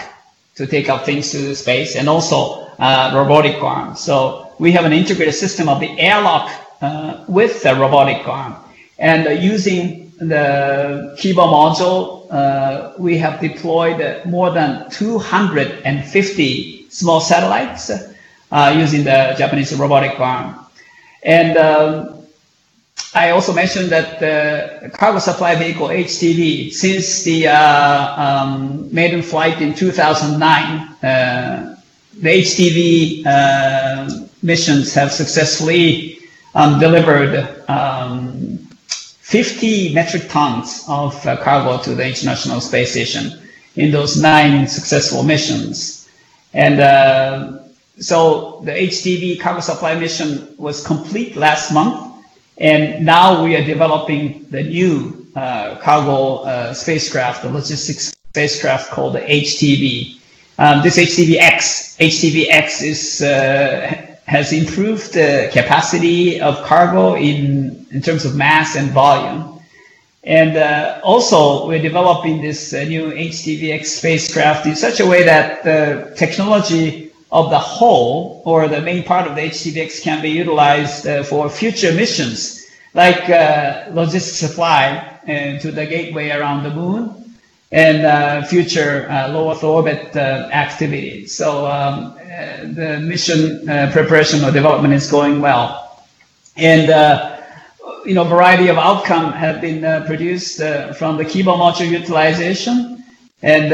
[0.55, 3.95] to take up things to space and also uh, robotic arm.
[3.95, 8.55] So we have an integrated system of the airlock uh, with the robotic arm.
[8.99, 17.89] And uh, using the Kibo module, uh, we have deployed more than 250 small satellites
[17.89, 18.12] uh,
[18.75, 20.59] using the Japanese robotic arm.
[21.23, 22.23] And um,
[23.15, 29.61] I also mentioned that the cargo supply vehicle HTV, since the uh, um, maiden flight
[29.61, 30.41] in 2009,
[31.03, 31.75] uh,
[32.19, 36.19] the HTV uh, missions have successfully
[36.55, 43.39] um, delivered um, 50 metric tons of uh, cargo to the International Space Station
[43.75, 46.09] in those nine successful missions.
[46.53, 47.62] And uh,
[47.99, 52.13] so the HTV cargo supply mission was complete last month
[52.57, 59.15] and now we are developing the new uh, cargo uh, spacecraft, the logistics spacecraft called
[59.15, 60.19] the HTV.
[60.59, 68.25] Um, this HTVX, HTVX is uh, has improved the capacity of cargo in in terms
[68.25, 69.59] of mass and volume.
[70.23, 75.63] And uh, also, we're developing this uh, new HTVX spacecraft in such a way that
[75.63, 77.02] the technology
[77.33, 81.49] of the whole or the main part of the HTVX can be utilized uh, for
[81.49, 87.35] future missions like uh, logistics supply uh, to the gateway around the moon
[87.71, 91.35] and uh, future uh, low Earth orbit activities.
[91.35, 92.13] So um,
[92.75, 96.05] the mission preparation or development is going well.
[96.55, 96.87] And
[98.05, 100.57] you know, variety of outcome have been produced
[100.99, 103.03] from the Kibo module utilization
[103.41, 103.73] and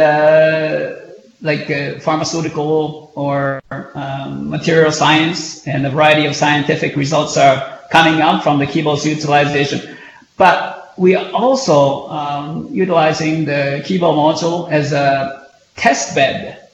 [1.41, 8.21] like uh, pharmaceutical or um, material science, and a variety of scientific results are coming
[8.21, 9.97] out from the Kibo's utilization.
[10.37, 16.69] But we are also um, utilizing the Kibo module as a test bed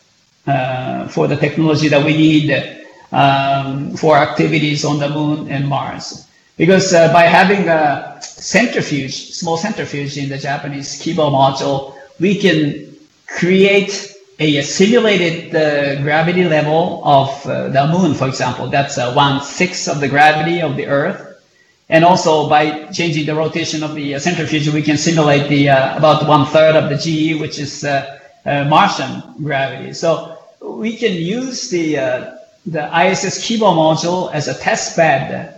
[0.47, 6.27] uh, for the technology that we need um, for activities on the moon and Mars.
[6.57, 12.95] Because uh, by having a centrifuge, small centrifuge in the Japanese Kibo module, we can
[13.27, 18.67] create a simulated uh, gravity level of uh, the moon, for example.
[18.67, 21.41] That's uh, one sixth of the gravity of the Earth.
[21.87, 25.97] And also by changing the rotation of the uh, centrifuge, we can simulate the uh,
[25.97, 29.93] about one third of the GE, which is uh, Martian gravity.
[29.93, 32.35] So we can use the
[32.67, 35.55] the ISS Kibo module as a test bed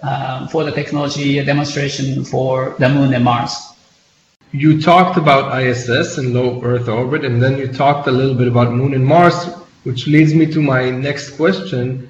[0.52, 3.56] for the technology demonstration for the moon and Mars.
[4.54, 8.48] You talked about ISS and low Earth orbit, and then you talked a little bit
[8.48, 9.46] about moon and Mars,
[9.84, 12.10] which leads me to my next question.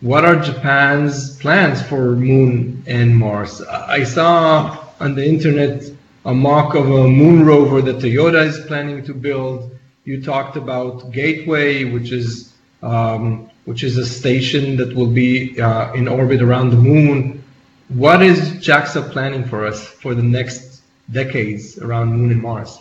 [0.00, 3.60] What are Japan's plans for moon and Mars?
[3.60, 5.84] I saw on the internet
[6.24, 9.70] a mock of a moon rover that Toyota is planning to build.
[10.04, 15.92] You talked about Gateway, which is um, which is a station that will be uh,
[15.92, 17.44] in orbit around the moon.
[17.88, 20.73] What is JAXA planning for us for the next
[21.10, 22.78] decades around Moon and Mars?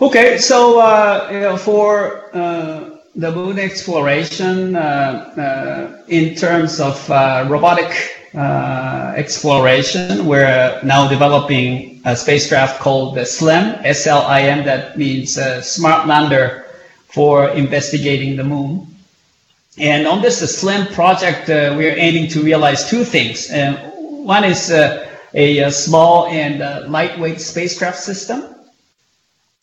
[0.00, 7.10] Okay, so uh, you know, for uh, the moon exploration, uh, uh, in terms of
[7.10, 16.08] uh, robotic exploration, we're now developing a spacecraft called the SLIM, S-L-I-M, that means Smart
[16.08, 16.64] Lander
[17.06, 18.88] for investigating the moon.
[19.78, 23.50] And on this SLIM project, uh, we're aiming to realize two things.
[23.50, 25.03] Uh, one is uh,
[25.34, 28.54] a, a, small and uh, lightweight spacecraft system.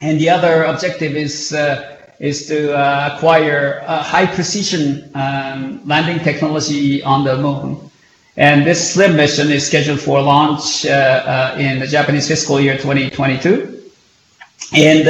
[0.01, 7.01] And the other objective is, uh, is to uh, acquire high precision um, landing technology
[7.03, 7.89] on the moon.
[8.38, 13.91] And this SLIM mission is scheduled for launch in the Japanese fiscal year 2022.
[14.74, 15.07] And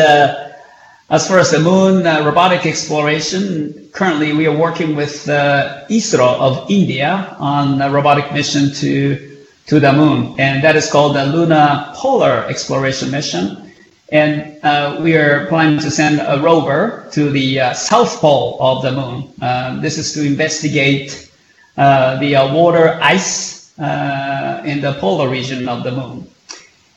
[1.12, 6.40] as far as the moon uh, robotic exploration, currently we are working with uh, ISRO
[6.40, 9.31] of India on a robotic mission to,
[9.72, 13.72] to the moon, and that is called the Lunar Polar Exploration Mission.
[14.12, 18.84] And uh, we are planning to send a rover to the uh, south pole of
[18.84, 19.32] the moon.
[19.42, 21.32] Uh, this is to investigate
[21.78, 23.72] uh, the water ice
[24.66, 26.28] in the polar region of the moon.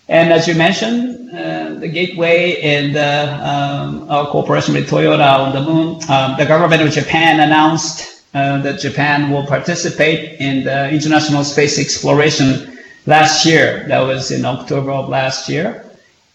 [0.08, 5.54] And as you mentioned, uh, the Gateway and uh, um, our cooperation with Toyota on
[5.54, 10.90] the moon, um, the government of Japan announced uh, that Japan will participate in the
[10.90, 13.84] International Space Exploration last year.
[13.88, 15.84] That was in October of last year.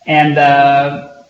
[0.07, 1.23] And uh,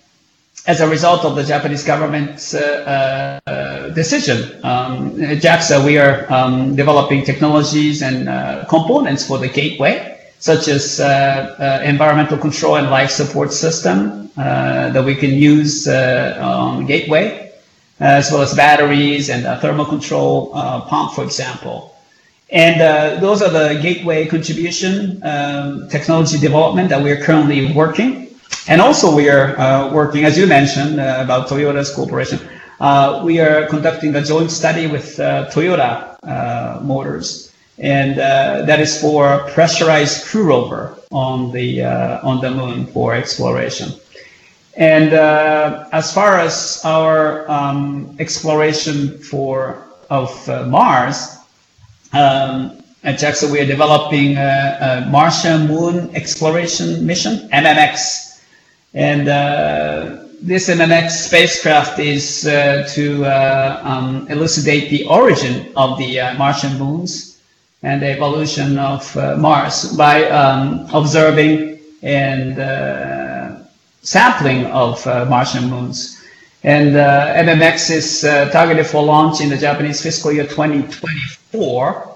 [0.68, 6.76] as a result of the Japanese government's uh, uh, decision, um, JAXA, we are um,
[6.76, 8.28] developing technologies and
[8.70, 14.90] components for the Gateway such as uh, uh, environmental control and life support system uh,
[14.90, 17.49] that we can use on Gateway,
[18.00, 20.52] as well as batteries and a thermal control
[20.88, 21.96] pump, for example.
[22.52, 28.34] And uh, those are the gateway contribution um, technology development that we're currently working.
[28.68, 32.40] And also we are uh, working, as you mentioned, uh, about Toyota's cooperation.
[33.24, 36.18] we are conducting a joint study with Toyota
[36.82, 42.86] Motors and uh, that is for pressurized crew rover on the uh, on the moon
[42.88, 43.90] for exploration.
[44.80, 51.36] And uh, as far as our um, exploration for of uh, Mars,
[52.14, 58.42] um, at JAXA we are developing a, a, Martian Moon Exploration Mission (MMX),
[58.94, 66.80] and uh, this MMX spacecraft is uh, to um, elucidate the origin of the Martian
[66.80, 67.42] moons
[67.84, 73.59] and the evolution of uh, Mars by um, observing and uh,
[74.02, 76.22] sampling of uh, Martian moons.
[76.64, 82.16] And uh, MMX is uh, targeted for launch in the Japanese fiscal year 2024.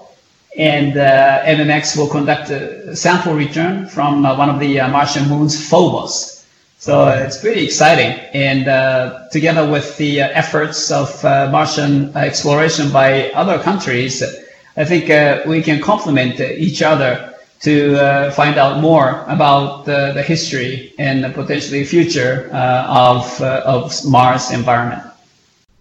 [0.56, 6.46] And uh, MMX will conduct a sample return from one of the Martian moons, Phobos.
[6.78, 8.20] So it's pretty exciting.
[8.34, 14.22] And together with the efforts of Martian exploration by other countries,
[14.76, 20.12] I think uh, we can complement each other to uh, find out more about the,
[20.12, 25.02] the history and the potentially future uh, of, uh, of Mars environment.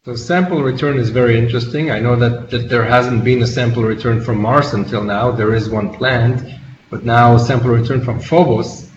[0.05, 1.91] So sample return is very interesting.
[1.91, 5.31] I know that, that there hasn't been a sample return from Mars until now.
[5.31, 6.59] There is one planned,
[6.89, 8.89] but now a sample return from Phobos,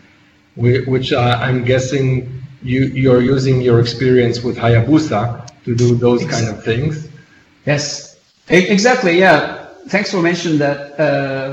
[0.57, 6.49] which uh, I'm guessing you, you're using your experience with Hayabusa to do those kind
[6.49, 7.09] of things.
[7.65, 8.19] Yes,
[8.49, 9.19] exactly.
[9.19, 11.46] Yeah thanks for mentioning that, uh,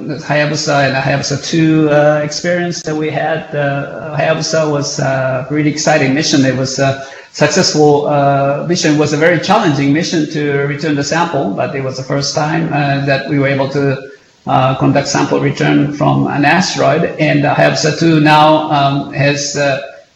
[0.00, 3.54] Hayabusa and Hayabusa 2 uh, experience that we had.
[3.54, 6.44] Uh, Hayabusa was a really exciting mission.
[6.44, 8.94] It was a successful uh, mission.
[8.94, 12.34] It was a very challenging mission to return the sample, but it was the first
[12.34, 14.10] time uh, that we were able to
[14.46, 17.04] uh, conduct sample return from an asteroid.
[17.18, 19.58] And Hayabusa 2 now um, has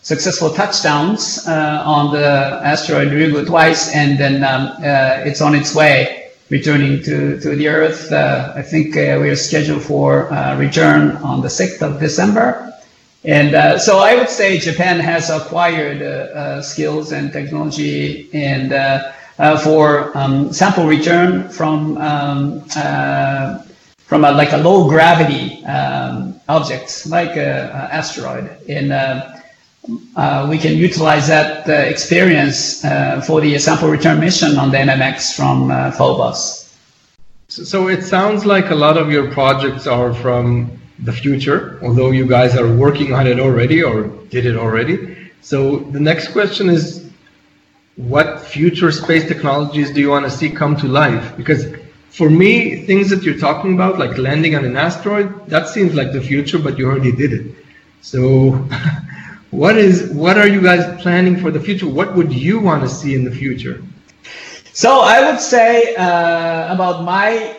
[0.02, 4.74] successful touchdowns on the asteroid Ryugu twice, and then um,
[5.26, 8.10] it's on its way returning to, to the Earth.
[8.10, 12.64] Uh, I think uh, we are scheduled for uh, return on the 6th of December.
[13.24, 18.70] And uh, so I would say Japan has acquired uh, skills and technology and
[19.62, 22.60] for um, sample return from um,
[24.08, 28.56] from a, like a low gravity um, object like an asteroid.
[28.68, 28.92] And
[30.16, 34.76] uh, we can utilize that uh, experience uh, for the sample return mission on the
[34.76, 36.76] MMX from uh, Phobos.
[37.48, 42.26] So it sounds like a lot of your projects are from the future, although you
[42.26, 45.16] guys are working on it already or did it already.
[45.40, 47.08] So the next question is,
[47.96, 51.36] what future space technologies do you want to see come to life?
[51.36, 51.66] Because
[52.10, 56.12] for me, things that you're talking about, like landing on an asteroid, that seems like
[56.12, 57.54] the future, but you already did it.
[58.02, 58.68] So
[59.50, 61.88] what is what are you guys planning for the future?
[61.88, 63.82] What would you want to see in the future?
[64.72, 67.56] So I would say uh, about my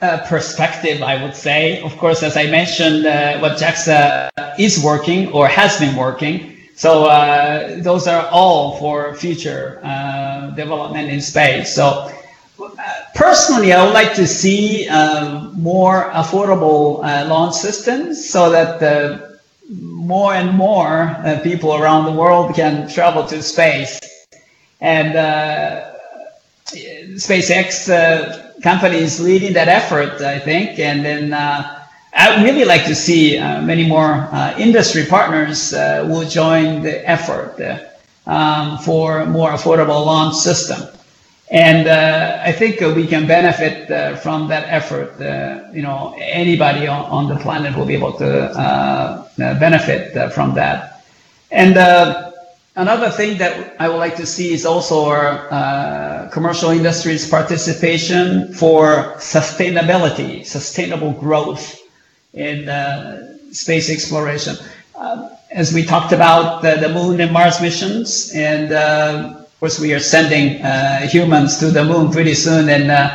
[0.00, 5.30] uh, perspective, I would say, of course, as I mentioned, uh, what JAXA is working
[5.32, 6.56] or has been working.
[6.74, 11.74] So uh, those are all for future uh, development in space.
[11.74, 12.10] So
[12.58, 12.70] uh,
[13.14, 14.88] personally, I would like to see
[15.54, 19.29] more affordable launch systems so that the
[19.70, 24.00] more and more uh, people around the world can travel to space.
[24.80, 25.92] And uh,
[27.14, 30.78] SpaceX uh, company is leading that effort, I think.
[30.78, 36.82] And then uh, I'd really like to see uh, many more industry partners will join
[36.82, 37.60] the effort
[38.26, 40.88] um, for more affordable launch system.
[41.50, 45.20] And uh, I think uh, we can benefit uh, from that effort.
[45.20, 50.32] Uh, you know, anybody on, on, the planet will be able to uh, uh, benefit
[50.32, 51.04] from that.
[51.50, 51.76] And
[52.76, 59.14] another thing that I would like to see is also our commercial industry's participation for
[59.16, 61.80] sustainability, sustainable growth
[62.32, 62.68] in
[63.50, 64.54] space exploration.
[65.50, 68.70] as we talked about the, the moon and Mars missions and
[69.60, 73.10] course, we are sending uh, humans to the moon pretty soon, and uh,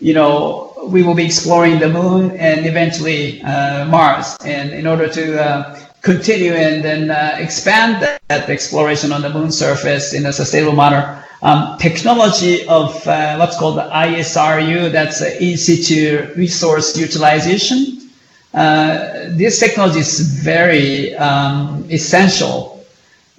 [0.00, 4.36] you know we will be exploring the moon and eventually uh, Mars.
[4.44, 9.52] And in order to uh, continue and then uh, expand that, exploration on the moon
[9.52, 15.58] surface in a sustainable manner, um, technology of uh, what's called the ISRU, that's in
[15.58, 18.10] situ resource utilization.
[18.52, 22.81] this technology is very um, essential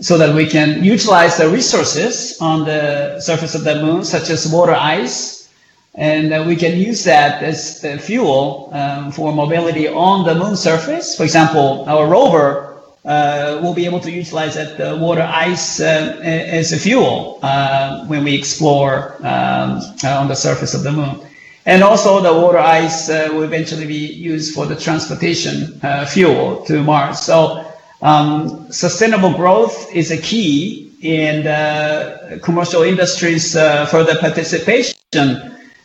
[0.03, 4.45] so that we can utilize the resources on the surface of the moon, such as
[4.51, 5.49] water ice,
[5.95, 10.57] and uh, we can use that as the fuel um, for mobility on the moon
[10.57, 11.15] surface.
[11.15, 16.19] For example, our rover uh, will be able to utilize that uh, water ice uh,
[16.23, 21.19] as a fuel uh, when we explore um, uh, on the surface of the moon.
[21.65, 27.21] And also the water ice will eventually be used for the transportation fuel to Mars.
[27.21, 27.65] So
[28.03, 34.95] um, sustainable growth is a key in the commercial industries uh, further participation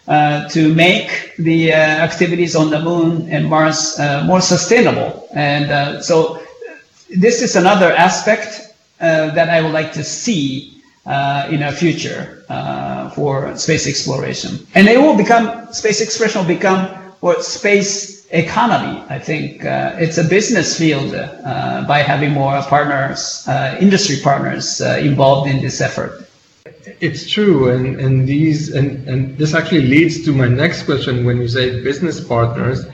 [0.08, 5.28] uh, to make the uh, activities on the moon and Mars uh, more sustainable.
[5.34, 6.42] And uh, so
[7.14, 10.74] this is another aspect uh, that I would like to see
[11.50, 12.44] in our future
[13.14, 14.66] for space exploration.
[14.74, 16.86] And it will become, space exploration will become
[17.20, 19.02] what space economy.
[19.08, 24.80] I think uh, it's a business field uh, by having more partners, uh, industry partners
[24.80, 26.24] uh, involved in this effort.
[27.00, 31.24] It's true, and, and these and, and this actually leads to my next question.
[31.24, 32.86] When you say business partners,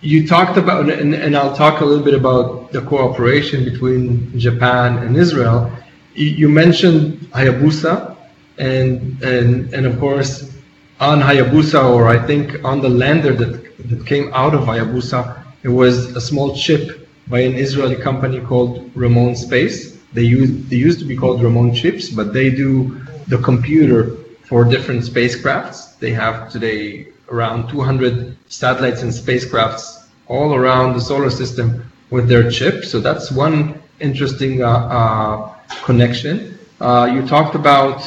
[0.00, 4.98] you talked about, and, and I'll talk a little bit about the cooperation between Japan
[4.98, 5.70] and Israel.
[6.14, 8.16] You mentioned Hayabusa,
[8.58, 10.52] and and and of course
[11.00, 15.42] on Hayabusa, or I think on the lander that that came out of Hayabusa.
[15.62, 19.96] It was a small chip by an Israeli company called Ramon Space.
[20.12, 24.64] They used they used to be called Ramon chips, but they do the computer for
[24.64, 25.98] different spacecrafts.
[25.98, 32.48] They have today around 200 satellites and spacecrafts all around the solar system with their
[32.50, 32.84] chip.
[32.84, 35.54] So that's one interesting uh, uh,
[35.84, 36.58] connection.
[36.80, 38.02] Uh, you talked about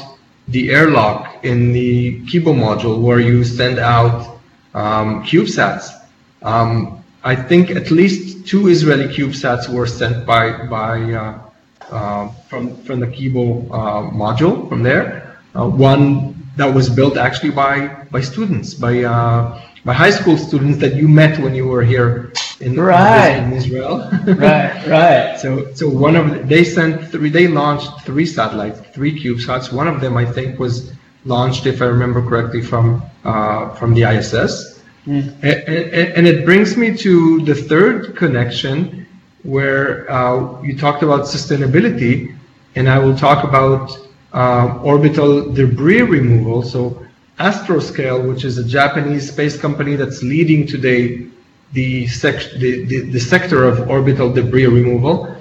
[0.48, 4.39] the airlock in the Kibo module where you send out
[4.74, 5.90] um, CubeSats.
[6.42, 11.40] Um, I think at least two Israeli CubeSats were sent by by uh,
[11.92, 15.38] uh, from from the Kibo uh, module from there.
[15.56, 20.78] Uh, one that was built actually by by students by uh, by high school students
[20.80, 23.38] that you met when you were here in, right.
[23.38, 24.10] in Israel.
[24.26, 25.40] right, right.
[25.40, 29.74] So so one of the, they sent three they launched three satellites, three CubeSats.
[29.74, 30.92] One of them I think was
[31.26, 34.82] launched, if I remember correctly, from uh, from the ISS.
[35.42, 39.08] And, and, and it brings me to the third connection,
[39.44, 42.36] where uh, you talked about sustainability,
[42.76, 43.98] and I will talk about
[44.34, 46.62] uh, orbital debris removal.
[46.64, 47.06] So
[47.40, 51.28] Astroscale, which is a Japanese space company that's leading today
[51.72, 55.34] the, sec- the, the, the sector of orbital debris removal,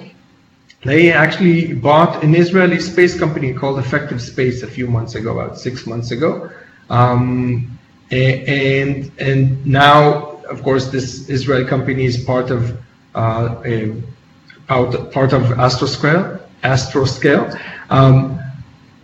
[0.83, 5.59] they actually bought an Israeli space company called Effective Space a few months ago, about
[5.59, 6.49] six months ago.
[6.89, 7.77] Um,
[8.11, 12.79] and, and now, of course, this Israeli company is part of
[13.13, 14.01] uh, a,
[14.67, 16.39] part, of Astroscale.
[16.63, 17.59] Astroscale.
[17.89, 18.39] Um,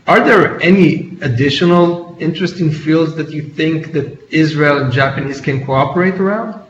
[0.08, 6.16] are there any additional interesting fields that you think that Israel and Japanese can cooperate
[6.16, 6.62] around?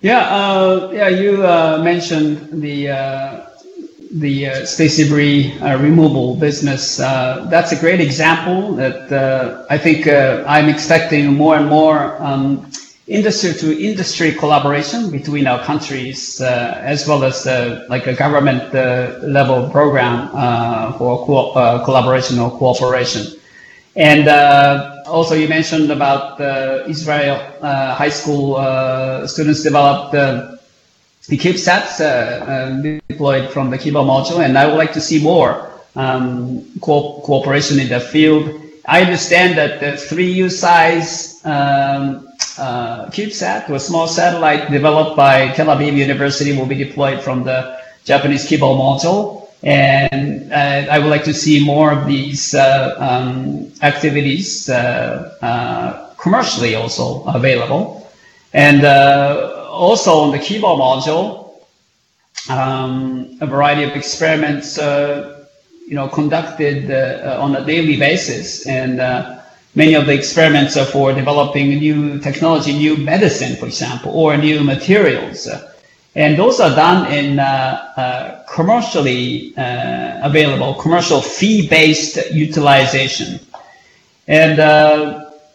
[0.00, 1.08] Yeah, uh, yeah.
[1.08, 3.47] You uh, mentioned the uh,
[4.12, 7.00] the uh, space debris uh, removal business.
[7.00, 12.20] Uh, that's a great example that uh, I think uh, I'm expecting more and more
[12.22, 12.70] um,
[13.06, 17.46] industry to industry collaboration between our countries, uh, as well as
[17.88, 18.72] like a government
[19.22, 20.28] level program
[20.98, 23.38] for co- collaboration or cooperation.
[23.96, 24.28] And
[25.06, 26.40] also, you mentioned about
[26.88, 28.56] Israel high school
[29.26, 30.57] students developed
[31.28, 35.22] the CubeSats uh, um, deployed from the Kibo module, and I would like to see
[35.22, 38.60] more um, co- cooperation in the field.
[38.86, 45.66] I understand that the 3U size um, uh, CubeSat, a small satellite developed by Tel
[45.66, 49.48] Aviv University, will be deployed from the Japanese Kibo module.
[49.62, 56.14] And uh, I would like to see more of these uh, um, activities uh, uh,
[56.14, 58.08] commercially also available.
[58.54, 58.82] And
[59.78, 61.54] also on the Kibo module,
[62.50, 65.46] um, a variety of experiments, uh,
[65.86, 69.40] you know, conducted uh, on a daily basis, and uh,
[69.74, 74.62] many of the experiments are for developing new technology, new medicine, for example, or new
[74.64, 75.48] materials.
[76.14, 77.44] And those are done in uh,
[77.96, 83.38] uh, commercially uh, available, commercial fee-based utilization.
[84.26, 84.60] And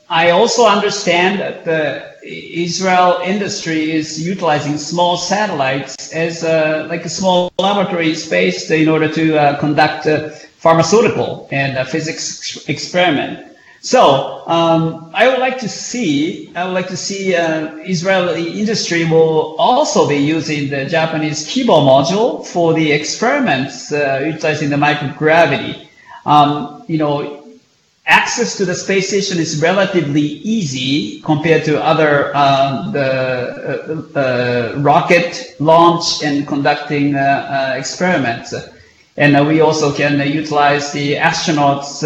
[0.09, 6.43] I also understand that the Israel industry is utilizing small satellites as
[6.89, 12.69] like a small laboratory space in order to uh, conduct a pharmaceutical and a physics
[12.69, 13.53] experiment.
[13.81, 19.03] So um, I would like to see, I would like to see uh, Israeli industry
[19.03, 25.87] will also be using the Japanese Kibo module for the experiments uh, utilizing the microgravity.
[26.25, 27.42] Um, you know,
[28.05, 34.73] access to the space station is relatively easy compared to other uh, the uh, uh,
[34.79, 38.53] rocket launch and conducting uh, uh, experiments.
[39.15, 42.01] And uh, we also can utilize the astronauts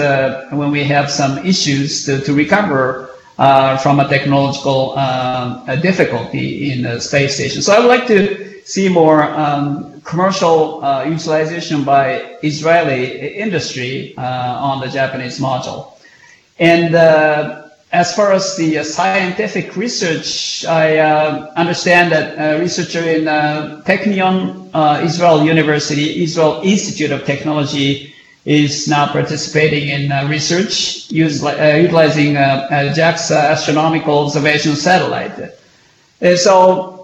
[0.51, 3.09] when we have some issues to, to recover
[3.81, 4.95] from a technological
[5.81, 7.61] difficulty in the space station.
[7.61, 14.21] So I would like to see more um, commercial uh, utilization by Israeli industry uh,
[14.69, 15.91] on the Japanese module.
[16.59, 20.99] And uh, as far as the uh, scientific research, I
[21.63, 23.25] understand that a researcher in
[23.83, 24.71] Technion
[25.03, 28.13] Israel University, Israel Institute of Technology,
[28.45, 35.37] is now participating in uh, research use, uh, utilizing uh, JAXA astronomical observation satellite.
[36.37, 36.97] So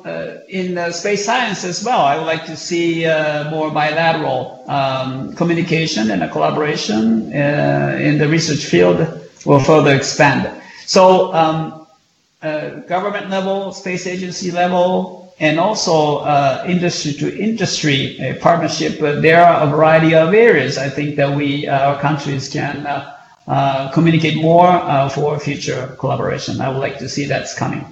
[0.54, 5.34] in uh, space science as well, I would like to see uh, more bilateral um,
[5.34, 9.00] communication and a collaboration in the research field
[9.46, 10.48] will further expand.
[10.86, 11.88] So um,
[12.88, 19.00] government level, space agency level, and also uh, industry to industry uh, partnership.
[19.00, 22.86] There are a variety of areas I think that we, our countries can
[23.92, 26.62] communicate more for future collaboration.
[26.62, 27.84] I would like to see that's coming.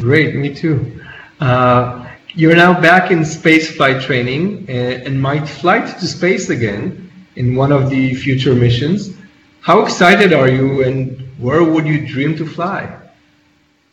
[0.00, 1.02] Great, me too.
[1.40, 7.10] Uh, you're now back in space flight training and, and might fly to space again
[7.36, 9.14] in one of the future missions.
[9.62, 12.96] How excited are you and where would you dream to fly?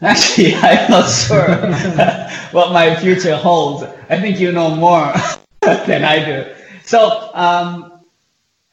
[0.02, 1.48] Actually, I'm not sure
[2.52, 3.84] what my future holds.
[4.10, 5.14] I think you know more
[5.62, 6.54] than I do.
[6.84, 7.94] So, um,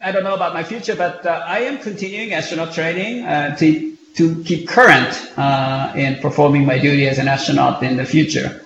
[0.01, 3.97] I don't know about my future, but uh, I am continuing astronaut training uh, to
[4.17, 8.64] to keep current uh, in performing my duty as an astronaut in the future.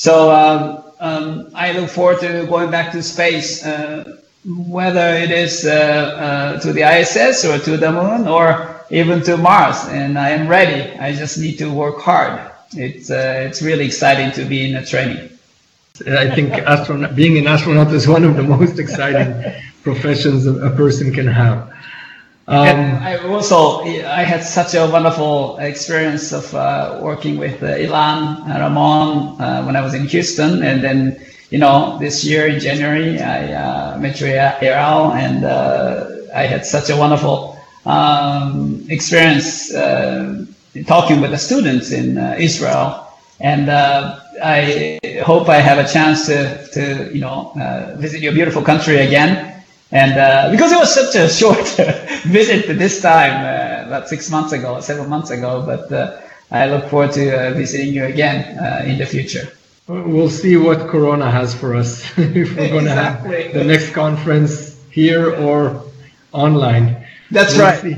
[0.00, 5.66] So um, um, I look forward to going back to space, uh, whether it is
[5.66, 5.72] uh,
[6.56, 9.76] uh to the ISS or to the moon or even to Mars.
[9.90, 10.98] And I am ready.
[10.98, 12.40] I just need to work hard.
[12.72, 15.28] It's uh, it's really exciting to be in a training.
[16.06, 19.30] I think astronaut, being an astronaut is one of the most exciting
[19.82, 21.70] professions a person can have.
[22.46, 28.46] And I also I had such a wonderful experience of uh, working with uh, Ilan
[28.48, 31.20] Ramon uh, when I was in Houston, and then
[31.50, 36.90] you know this year in January I uh, met Ariel, and uh, I had such
[36.90, 40.44] a wonderful um, experience uh,
[40.86, 43.06] talking with the students in Israel,
[43.38, 43.70] and
[44.42, 47.52] I hope I have a chance to to you know
[47.98, 49.59] visit your beautiful country again.
[49.92, 51.66] And uh, because it was such a short
[52.24, 56.20] visit this time, uh, about six months ago, seven months ago, but uh,
[56.50, 59.48] I look forward to uh, visiting you again uh, in the future.
[59.88, 63.42] We'll see what Corona has for us if we're going to exactly.
[63.42, 65.82] have the next conference here or
[66.32, 67.04] online.
[67.32, 67.80] That's we'll right.
[67.80, 67.96] See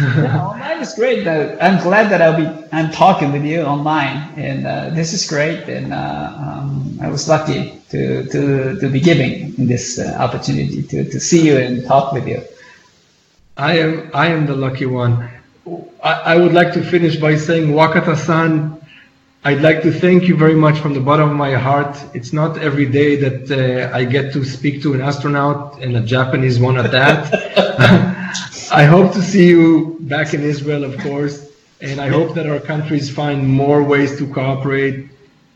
[0.00, 1.26] yeah, online is great.
[1.26, 5.68] I'm glad that I'll be I'm talking with you online, and uh, this is great.
[5.68, 11.04] And uh, um, I was lucky to to to be given this uh, opportunity to
[11.04, 12.42] to see you and talk with you.
[13.56, 15.28] I am I am the lucky one.
[16.02, 18.76] I, I would like to finish by saying Wakata-san.
[19.44, 21.96] I'd like to thank you very much from the bottom of my heart.
[22.12, 26.00] It's not every day that uh, I get to speak to an astronaut and a
[26.00, 28.14] Japanese one at that.
[28.70, 31.50] I hope to see you back in Israel, of course,
[31.80, 35.08] and I hope that our countries find more ways to cooperate.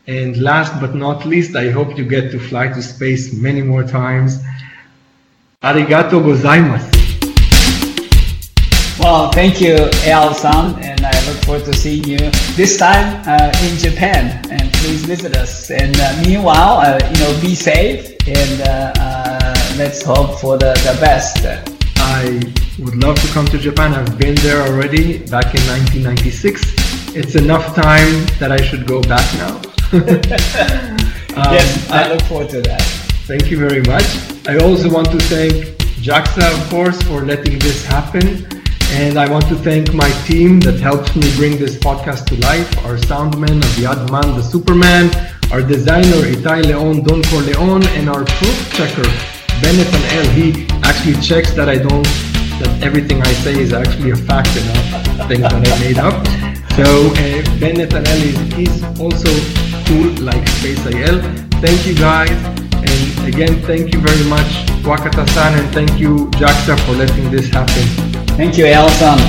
[0.07, 3.83] And last but not least, I hope you get to fly to space many more
[3.83, 4.41] times.
[5.61, 6.91] Arigato gozaimasu.
[8.99, 13.77] Well, thank you, Al-san, and I look forward to seeing you this time uh, in
[13.77, 14.41] Japan.
[14.49, 15.69] And please visit us.
[15.69, 20.73] And uh, meanwhile, uh, you know, be safe and uh, uh, let's hope for the,
[20.85, 21.45] the best.
[21.97, 23.93] I would love to come to Japan.
[23.93, 27.15] I've been there already back in 1996.
[27.15, 29.57] It's enough time that I should go back now.
[31.37, 32.81] um, yes, I, I look forward to that.
[33.27, 34.07] Thank you very much.
[34.47, 35.53] I also want to thank
[36.01, 38.47] JAXA, of course, for letting this happen.
[38.93, 42.67] And I want to thank my team that helped me bring this podcast to life.
[42.85, 45.09] Our soundman, Aviad Man, the Superman,
[45.51, 49.07] our designer, Itai Leon, Don Corleon, and our proof checker,
[49.61, 50.29] Bennett and L.
[50.33, 52.05] He actually checks that I don't
[52.63, 56.15] that everything I say is actually a fact and not things that I made up.
[56.77, 59.29] So uh, Ben Netanelli is also
[59.87, 61.21] cool like Space IL.
[61.61, 62.31] Thank you guys.
[62.73, 64.51] And again, thank you very much,
[64.83, 67.83] Wakata-san, and thank you, JAXA, for letting this happen.
[68.37, 69.19] Thank you, Elson.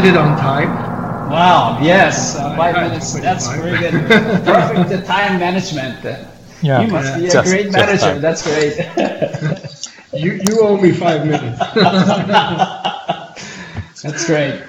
[0.00, 0.74] Did it on time.
[1.28, 1.78] Wow.
[1.80, 2.34] Yes.
[2.36, 3.12] Uh, five minutes.
[3.20, 3.62] That's 25.
[3.62, 3.92] very good.
[4.44, 6.04] Perfect time management.
[6.62, 6.82] Yeah.
[6.82, 8.18] You must be a Just- great manager.
[8.18, 8.76] That's great.
[10.12, 11.58] You you owe me five minutes.
[14.02, 14.60] That's great.